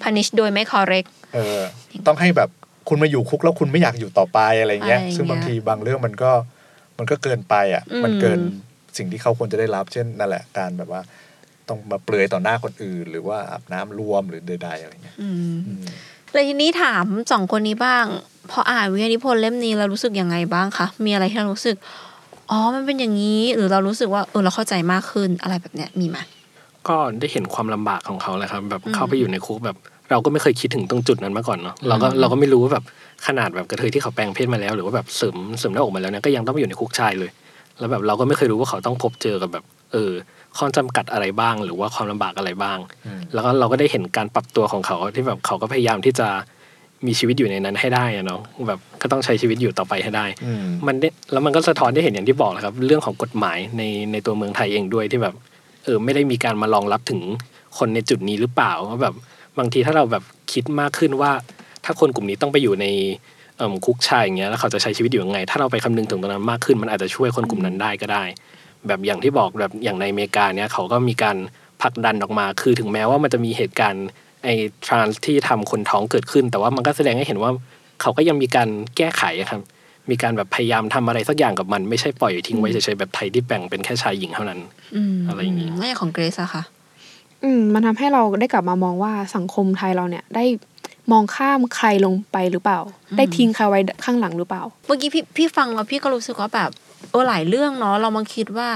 [0.02, 1.60] punish โดยไม่ correct เออ
[2.06, 2.50] ต้องให้แบบ
[2.88, 6.32] คุณมาอยู่คุกแล้วคุณไม่อยากอยู่ต่อไปอะไรเงี้ยอะไรอย่างเงี้ยซึ่งบางทีบางเรื่องมันก็
[7.00, 8.40] มันก็เกินไปอะอืมมันเกิน
[8.96, 11.02] สิ่งที่เขาควรจะได้รับ เช่นนั่นแหละการแบบว่า
[11.68, 15.34] ต้องมาเปลือยต่อหน้าคนอื่น หรือว่าอาบน้ำรวมหรือใดๆอะไรเงี้ยอืม
[15.66, 15.84] อืม
[16.32, 18.04] เลยทีนี้ถามสองคนนี้บ้าง
[18.50, 21.76] พออ่านวิทยานิพนธ์เล่มนี้เรารู้สึกยังไงบ้างคะมีอะไรที่เรารู้สึก
[22.50, 26.18] อ๋อ มันเป็นอย่างนี้ หรือเรารู้สึกว่าเออเราเข้าใจมากขึ้นอะไรแบบเนี้ยมีไหม
[26.88, 29.76] ก็ได้เห็นความลำบากของเขาแหละครับ แบบอืมเข้าไปอยู่ในคุกแบบ
[30.10, 32.84] เราก็ไม่เคยคิดถึงตรงจุดนั้นมาก่อนเนาะเราก็เราก็ไม่รู้ว่าแบบ
[33.26, 37.30] ขนาดแบบกระเทยที่เขาแปลงเพศมาแล้ว หรือว่าแบบเสริมเสริมหน้าอกมาแล้วเนี่ยก็ยังต้องไปอยู่ในคุกชายเลย
[37.78, 40.12] แล้วแบบเราก็ไม่เคยรู้ว่าเขาต้องพบเจอกับแบบ เออ
[40.58, 46.28] ข้อจำกัดอะไรบ้าง หรือว่าความลำบากอะไรบ้างอืมแล้วก็เราก็ได้เห็นการปรับตัวของเขาที่แบบเขาก็พยายามที่จะ
[47.06, 55.34] มีชีวิตอยู่ในนั้นให้ได้อะเนาะแบบก็ต้องใช้ชีวิตอยู่ต่อไปให้ได้อืมมันได้แล้วมันก็สะท้อนได้เห็นอย่างที่บอกแหละครับ เรื่องของกฎหมายในในตัวเมืองไทยเองด้วยที่แบบ
[55.84, 57.20] เออไม่ได้มีการมารองรับถึง
[57.78, 59.14] คนในจุดนี้หรือเปล่าว่าแบบ
[59.58, 61.32] บางทีถ้าเราแบบคิดมากขึ้นว่า
[61.90, 62.86] ถ้าคนกลุ่มนี้ต้องไปอยู่ใน
[63.58, 68.24] เอ่มคุกชายอย่างเงี้ยแล้วเขาจะใช้ชีวิตอยู่ยังไง ถ้าเราไปคำนึงถึงตรงนั้นมากขึ้น มันอาจจะช่วยคนกลุ่มนั้นได้ก็ได้
[68.86, 71.36] แบบอย่างที่บอกแบบอย่างในอเมริกาเนี่ยเขาก็มีการ
[71.82, 74.06] ผลักดันออกมา คือถึงแม้ว่ามันจะมีเหตุการณ์
[74.44, 74.54] ไอ้
[74.86, 77.50] ทรานส์ที่ทำคนท้องเกิดขึ้น แต่ว่ามันก็แสดงให้เห็นว่า
[78.00, 79.60] เขาก็ยังมีการแก้ไขอะครับ
[80.10, 84.60] มีการแบบพยายามทำอะไรสักอย่างกับมันไม่ใช่ปล่อยทิ้งไว้เฉยๆแบบไทยที่แบ่งเป็นแค่ชายหญิงเท่านั้น
[84.94, 86.62] อืมอะไรอย่างงี้ไม่อย่างของเกรซอะค่ะ
[87.44, 90.44] อืมมันทำให้เราได้กลับมามองว่าสังคมไทยเราเนี่ย ได้
[91.12, 92.80] มองข้ามใครลงไปหรือเปล่า
[93.16, 96.70] ได้ทิ้งใครไว้ข้างหลังหรือเปล่า เมื่อกี้พี่พี่ฟังแล้วพี่ก็รู้สึกว่าแบบ
[97.10, 98.68] เออหลายเรื่องเนาะเรามาคิดว่า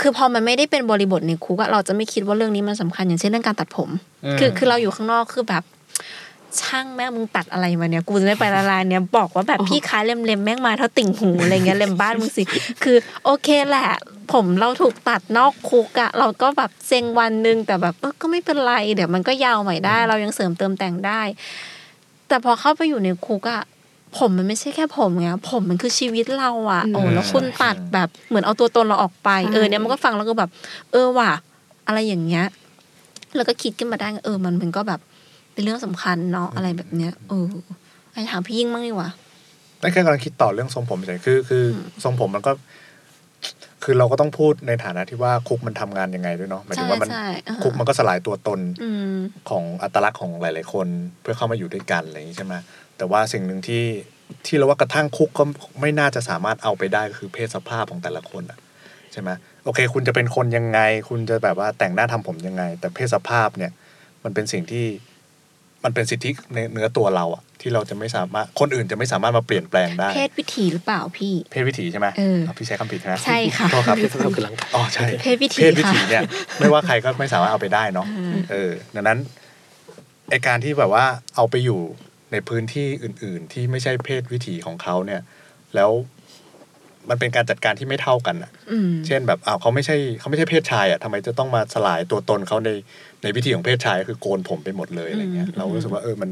[0.00, 3.90] คือพอมันไม่ได้เป็นบริบทในคุกอะเราจะไม่คิดว่าเรื่องนี้มันสำคัญอย่างเช่นเรื่องการตัดผม
[4.24, 5.62] อืมคือคือเราอยู่ข้างนอกคือแบบ
[6.62, 12.42] ช่างแม่งมึงตัดอะไรมาเนี่ยกูจะไม่ไปละลายเนี่ยบอกว่าแบบพี่ค้าเล็มๆแม่งมาเท่าติ่งหูอะไรเงี้ยเล็มบ้านมึงสิ
[12.82, 13.88] คือ โอเคแหละ
[14.32, 21.20] ผมเราถูกตัดนอกคุกอะเราก็แบบเซ็งวันหนึ่งแต่แบบเออก็ไม่เป็นไร เดี๋ยวมันก็ยาวใหม่ได้ เรายังเสริมเติมแต่งได้
[22.28, 23.62] แต่พอเข้าไปอยู่ในคุกอะ
[24.18, 30.50] ผมมันไม่ใช่แค่ผมไงผมมันคือชีวิตเราอะโอ้แล้วคุณตัดแบบเหมือนเอาตัวตนเราออกไปเออเนี่ยมันก็ฟังแล้วก็แบบ
[30.92, 31.32] เออว่ะ
[31.86, 32.44] อะไรอย่างเงี้ย
[33.36, 35.00] แล้วก็คิดขึ้นมาได้เออมันมันก็แบบ
[35.54, 37.46] เป็นเรื่องสำคัญเนาะอะไรแบบเนี้ยเออ
[38.12, 39.08] ไอถามพี่ยิ่งบ้างดีกว่า
[39.82, 42.52] นั่นแค่กำลังคิดต่อเรื่องทรงผมเฉยคือคืออทรงผมมันก็
[43.82, 49.16] คือเราก็ต้องพูดในฐานะที่ว่าคุกมันทำงานยังไงด้วยเนาะหมายถึงว่ามันใช่ใช่อ่าคุกมันก็สลายตัวตนอืม
[49.50, 50.86] ของอัตลักษณ์ของหลาย ๆ คน
[51.22, 52.54] เพื่อเข้ามาอยู่ด้วยกันอะไรอย่างนี้ใช่ไหม
[52.96, 53.84] แต่ว่าสิ่งหนึ่งที่
[54.46, 55.44] ที่เราว่ากระทั่งคุกก็
[55.80, 58.58] ไม่น่าจะสามารถเอาไปได้ก็คือเพศสภาพของแต่ละคนอะ
[59.12, 59.30] ใช่ไหม
[59.64, 63.72] โอเค คุณจะเป็นคนยังไง คุณจะแบบว่าแต่งหน้าทำผมยังไง แต่เพศสภาพเนี่ย
[64.24, 64.86] มันเป็นสิ่งที่
[65.84, 76.22] มันเป็นสิทธิในเนื้อตัวเราอะที่เราจะไม่สามารถคนอื่นจะไม่สามารถมาเปลี่ยนแปลงได้ เพศวิถีหรือเปล่าพี่ เพศวิถีใช่ไหมเออาวพี่ใช้คำผิดนะใช่ค่ะโทษครับเพศสภาพคือร่างกายอ๋อใช่เพศวิถีเพศวิถีค่ะเนี่ย
[76.60, 78.06] ไม่ว่าใครก็ไม่สามารถเอาไปได้เนาะ
[78.50, 79.18] เออดังนั้น
[80.30, 81.04] ไอการที่แบบว่า
[81.36, 81.80] เอาไปอยู่
[82.32, 85.20] ในพื้นที่อื่น ๆ ที่ไม่ใช่เพศวิถีของเขาเนี่ย
[85.74, 85.90] แล้ว
[87.10, 92.70] มันเป็นการจัดการที่ไม่เท่ากันอะอืมเช่นแบบอ้าวเขาไม่ใช่เขาไม่ใช่เพศชายอะทำไมจะต้องมาสลายตัวตนเขาใน
[93.24, 96.30] ในวิธีของเพศชายก็คือโกนผมไปหมดเลยอะไรเงี้ยอืมเรารู้สึกว่าเออมัน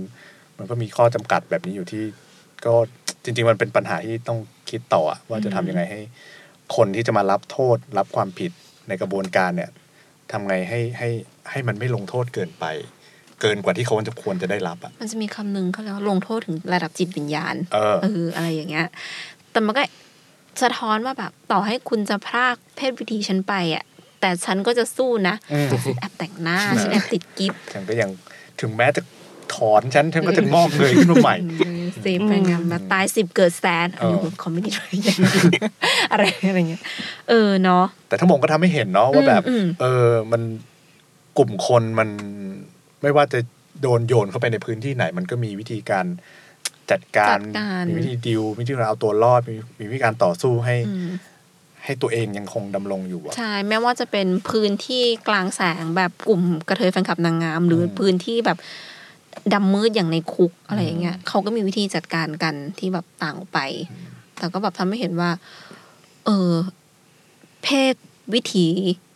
[0.58, 2.04] มันก็มีข้อจำกัดแบบนี้อยู่ที่
[2.64, 2.74] ก็
[3.24, 4.38] จริง ๆ มันเป็นปัญหาที่ต้อง
[4.70, 6.00] คิดต่ออะว่าจะทำยังไงให้
[6.76, 8.50] คนที่จะมารับโทษรับความผิด
[8.88, 9.70] ในกระบวนการเนี่ย
[10.32, 11.08] ทำไงให้ให้
[11.50, 12.64] ให้มันไม่ลงโทษเกินไป
[13.40, 18.86] เกินกว่าที่เขาจะควรจะได้รับอะมันจะมีคำหนึ่งเขาเรียกว่าลงโทษถึงระดับจิตวิญญาณเออเอออะไรอย่างเงี้ย
[19.52, 19.82] แต่มันก็
[20.62, 23.84] สะท้อนว่าแบบต่อให้คุณจะพรากเพศวิถีฉันไปอะ
[24.22, 28.10] แต่ฉันก็จะสู้นะอืมฉันแอบแต่งหน้าฉันแอบติดกิฟต์ฉันก็ยัง
[28.60, 29.02] ถึงแม้จะ
[29.54, 31.36] ถอนฉันฉันก็จะงอกเงยขึ้นมาใหม่
[32.00, 34.82] เซฟไปงานมาตายสิบเกิดแสนเออคอมมินิทร
[36.12, 36.82] อะไรอะไรเงี้ย
[37.28, 40.42] เออเนาะแต่ทั้งหมดก็ทำให้เห็นเนาะว่าแบบอืมอืมเออมัน
[41.38, 42.08] กลุ่มคนมัน
[43.02, 43.38] ไม่ว่าจะ
[43.82, 46.06] โดนโยนเข้าไปในพื้นที่ไหน มันก็มีวิธีการ
[46.90, 51.10] จัดการจัดการมีวิธีดิววิธีการเอาตัวรอดมีมีวิธีการต่อสู้ให้อืม
[51.84, 58.58] ให้ตัวเองยังคงดำรงอยู่อะใช่แม้ว่าจะเป็นพื้นที่กลางแสงแบบกลุ่มกระเทยแฟนคลับนางงาม หรืออมพื้นที่แบบ
[59.54, 63.60] ดำมืดอย่างในคุกอะไรอย่างเงี้ยเขาก็มีวิธีจัดการกันที่แบบต่างออกไป
[64.38, 65.30] แต่ก็แบบทำให้เห็นว่า
[66.24, 66.52] เออ
[67.62, 67.94] เพศ
[68.34, 68.66] วิถี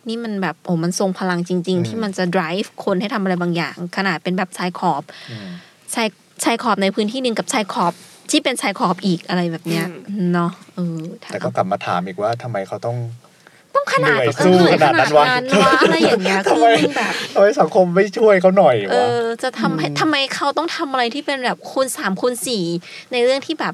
[0.07, 5.49] นี่มันแบบโอ้มันทรงพลังจริงอืมๆที่มันจะ drive คนให้ทำอะไรบางอย่าง ขนาดเป็นแบบชายขอบอืม
[5.93, 6.07] ชาย
[6.43, 7.93] ชายขอบในพื้นที่หนึ่งกับชายขอบ
[8.31, 9.85] ที่เป็นชายขอบอีกอะไรแบบเนี้ย
[10.33, 10.99] เนาะเออ
[11.31, 12.97] แต่ก็กลับมาถามอีกว่าทำไมเขาต้อง
[13.75, 22.63] ต้องขนาดเหนื่อยเออสู้เหนื่อยขนาดนั้นวะขวอะไรอย่างเงี้ยทำคือไมมันแบบทำไมสังคมไม่ช่วยเขาหน่อยเอวะอจะทำให้ทำไมเขาต้องทำอะไรที่เป็นแบบคูณสามคูณสี่
[23.11, 23.73] ในเรื่องที่แบบ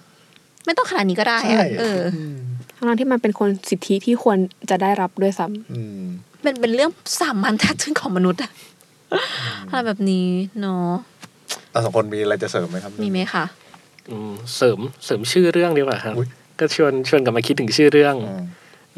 [0.66, 2.02] ไม่ต้องขนาดนี้ก็ได้ใช่อะเออ
[2.34, 2.36] ม
[2.76, 4.38] ทั้งๆที่มันเป็นคนสิทธิที่ควร
[4.70, 6.04] จะได้รับด้วยซ้ำอืม
[6.42, 8.52] เป็นเป็นเรื่องสามัญแท้จริงของมนุษย์อะ
[9.70, 10.28] อะไรแบบนี้
[10.62, 10.92] เนาะ
[11.72, 13.63] เราสองคนมีอะไรจะเสริมไหมครับ มีไหมคะอืม
[14.56, 16.28] เสริมเสริมชื่อเรื่องดีกว่าครับอุ๊ย
[16.60, 18.44] ก็ชวนชวนกลับมาคิดถึงชื่อเรื่องอืม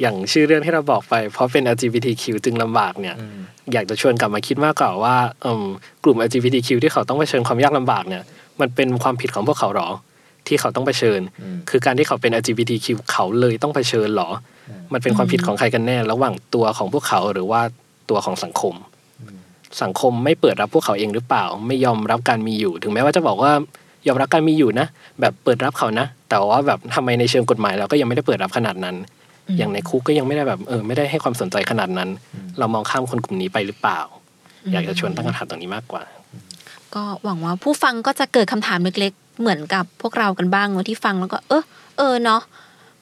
[0.02, 3.38] อย่างชื่อเรื่องที่เราบอกไป เพราะเป็น LGBTQ จึงลำบากเนี่ยอืม
[3.74, 5.16] อยากจะชวนกลับมาคิดมากกว่าว่า
[5.46, 5.66] อืม
[6.04, 8.24] กลุ่ม LGBTQ ที่เขาต้องเผชิญความยากลำบากเนี่ย
[8.62, 9.90] มันเป็นความผิดของพวกเขาหรอ
[10.48, 14.30] ที่เขาต้องเผชิญอืมคือการที่เขาเป็น LGBTQ เขาเลยต้องเผชิญหรอ
[14.70, 17.62] อืมมันเป็นความผิดของใครกันแน่ ระหว่างตัวของพวกเขาหรือว่า
[18.10, 18.74] ตัวของสังคม
[19.82, 23.52] สังคมไม่เปิดรับพวกเขาเองหรือเปล่า ไม่ยอมรับการมีอยู่ ถึงแม้ว่าจะบอกว่า
[24.08, 24.88] ยอมรับการมีอยู่นะ
[25.22, 28.96] แบบเปิดรับเขานะ แต่ว่าแบบทำไมในเชิงกฎหมายเราก็ยังไม่ได้เปิดรับขนาดนั้น
[29.48, 34.00] อืมอย่างในคุกก็ยังไม่ได้แบบเออไม่ได้ให้ความสนใจขนาดนั้นอืมเรามองข้ามคนกลุ่มนี้ไปหรือเปล่า
[34.74, 36.04] อยากจะชวนตั้งคำถามตรงนี้มากกว่า
[36.96, 41.64] ก็หวังว่าผู้ฟังก็จะเกิดคำถามเล็กๆ เหมือนกับพวกเรากันบ้างเนอะที่ฟังแล้วก็ เออ
[41.98, 42.42] เออเนาะ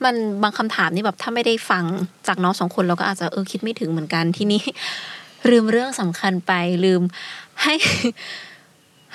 [0.03, 1.83] มันบางคำถามนี่แบบถ้าไม่ได้ฟัง
[2.27, 4.61] จากน้องสองคนเราก็อาจจะเออคิดไม่ถึงเหมือนกันทีนี้
[5.49, 6.51] ลืมเรื่องสำคัญไป
[6.85, 7.01] ลืม
[7.61, 7.75] ให้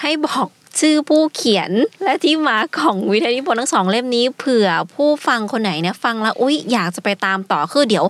[0.03, 0.49] ให้บอก
[0.81, 1.71] ชื่อผู้เขียน
[2.05, 8.05] และที่มาของวิทยานิพนธ์ทั้งสองเล่มนี้เผื่อผู้ฟังคนไหนเนี่ยฟังแล้วอุ๊ยอยากจะไปตามต่อคือเดี๋ยว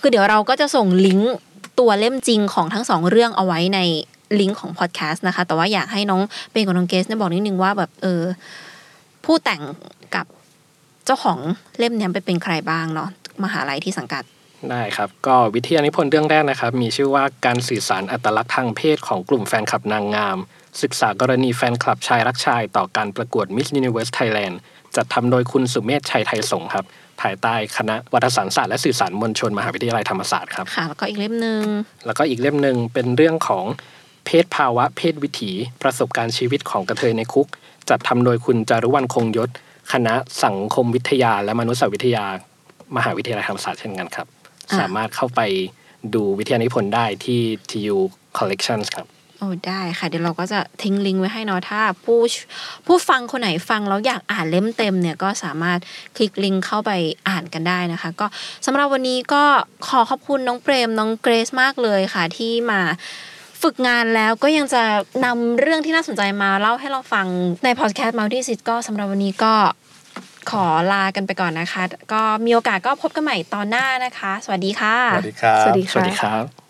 [0.00, 1.34] คือเดี๋ยวเราก็จะส่งลิงก์
[1.78, 3.78] ตัวเล่มจริงของทั้งสองเรื่องเอาไว้ใน
[4.40, 6.20] ลิงก์ของพอดแคสต์นะคะ แต่ว่าอยากให้น้อง
[6.52, 8.22] เป็นกับน้องเกสเนี่ยบอกนิดนึงว่าแบบเออ
[9.24, 9.62] ผู้แต่ง
[10.14, 10.26] กับ
[11.04, 11.38] เจ้าของ
[11.78, 13.08] เล่มเนี้ยไปเป็นใครบ้างเนาะ
[13.44, 14.22] มหาลัยที่สังกัด
[14.72, 20.38] ได้ครับ ก็วิทยานิพนธ์เรื่องแรกนะครับ มีชื่อว่าการสื่อสารอัตลักษณ์ทางเพศของกลุ่มแฟนคลับนางงาม
[20.82, 24.54] ศึกษากรณีแฟนคลับชายรักชาย ต่อการประกวด Miss Universe Thailand
[24.96, 26.84] จัดทำโดยคุณสุเมธชัยไทยสงฆ์ครับ
[27.20, 31.62] ภายใต้คณะวัฒนศาสตร์และสื่อสารมวลชนมหาวิทยาลัยธรรมศาสตร์ครับค่ะแล้วก็อีกเล่มหนึ่ง
[32.06, 33.64] แล้วก็อีกเล่มหนึ่งเป็นเรื่องของ
[34.26, 37.48] เพศภาวะเพศวิถี ประสบการณ์ชีวิตของกระเทยในคุก
[37.90, 39.50] จัดทำโดยคุณจารุวรรณคงยศ
[39.92, 42.24] คณะสังคมวิทยาและมนุษยวิทยา
[42.96, 44.43] มหาวิทยาลัยธรรมศาสตร์เช่นกันครับอะ
[44.78, 45.40] สามารถเข้าไป
[46.14, 47.96] ดูวิทยานิพนธ์ได้ที่ TU
[48.38, 52.20] Collections ครับโอ้ได้ค่ะ เดี๋ยวเราก็จะทิ้งลิงก์ไว้ให้เนาะถ้าผู้
[52.86, 55.78] ผู้ฟังคนไหนฟังแล้วอยากอ่านเล่มเต็มเนี่ยก็สามารถ
[56.16, 56.90] คลิกลิงก์เข้าไป
[57.28, 58.26] อ่านกันได้นะคะ ก็
[58.66, 59.44] สำหรับวันนี้ก็
[59.88, 62.80] ขอขอบคุณน้องเปรมน้องเกรซมากเลยค่ะที่มา
[63.62, 64.82] ฝึกงานแล้วก็ยังจะ
[65.24, 67.26] นำเรื่องที่น่าสนใจมาเล่าให้เราฟัง
[67.64, 69.54] ในพอดแคสต์ Multi Sit ก็สำหรับวันนี้ก็
[70.50, 76.63] ขอลากันไปก่อนนะคะ ก็มีโอกาสก็พบกันใหม่ตอนหน้านะคะ สวัสดีค่ะ สวัสดีครับ สวัสดีสวัสค่ะดีครับ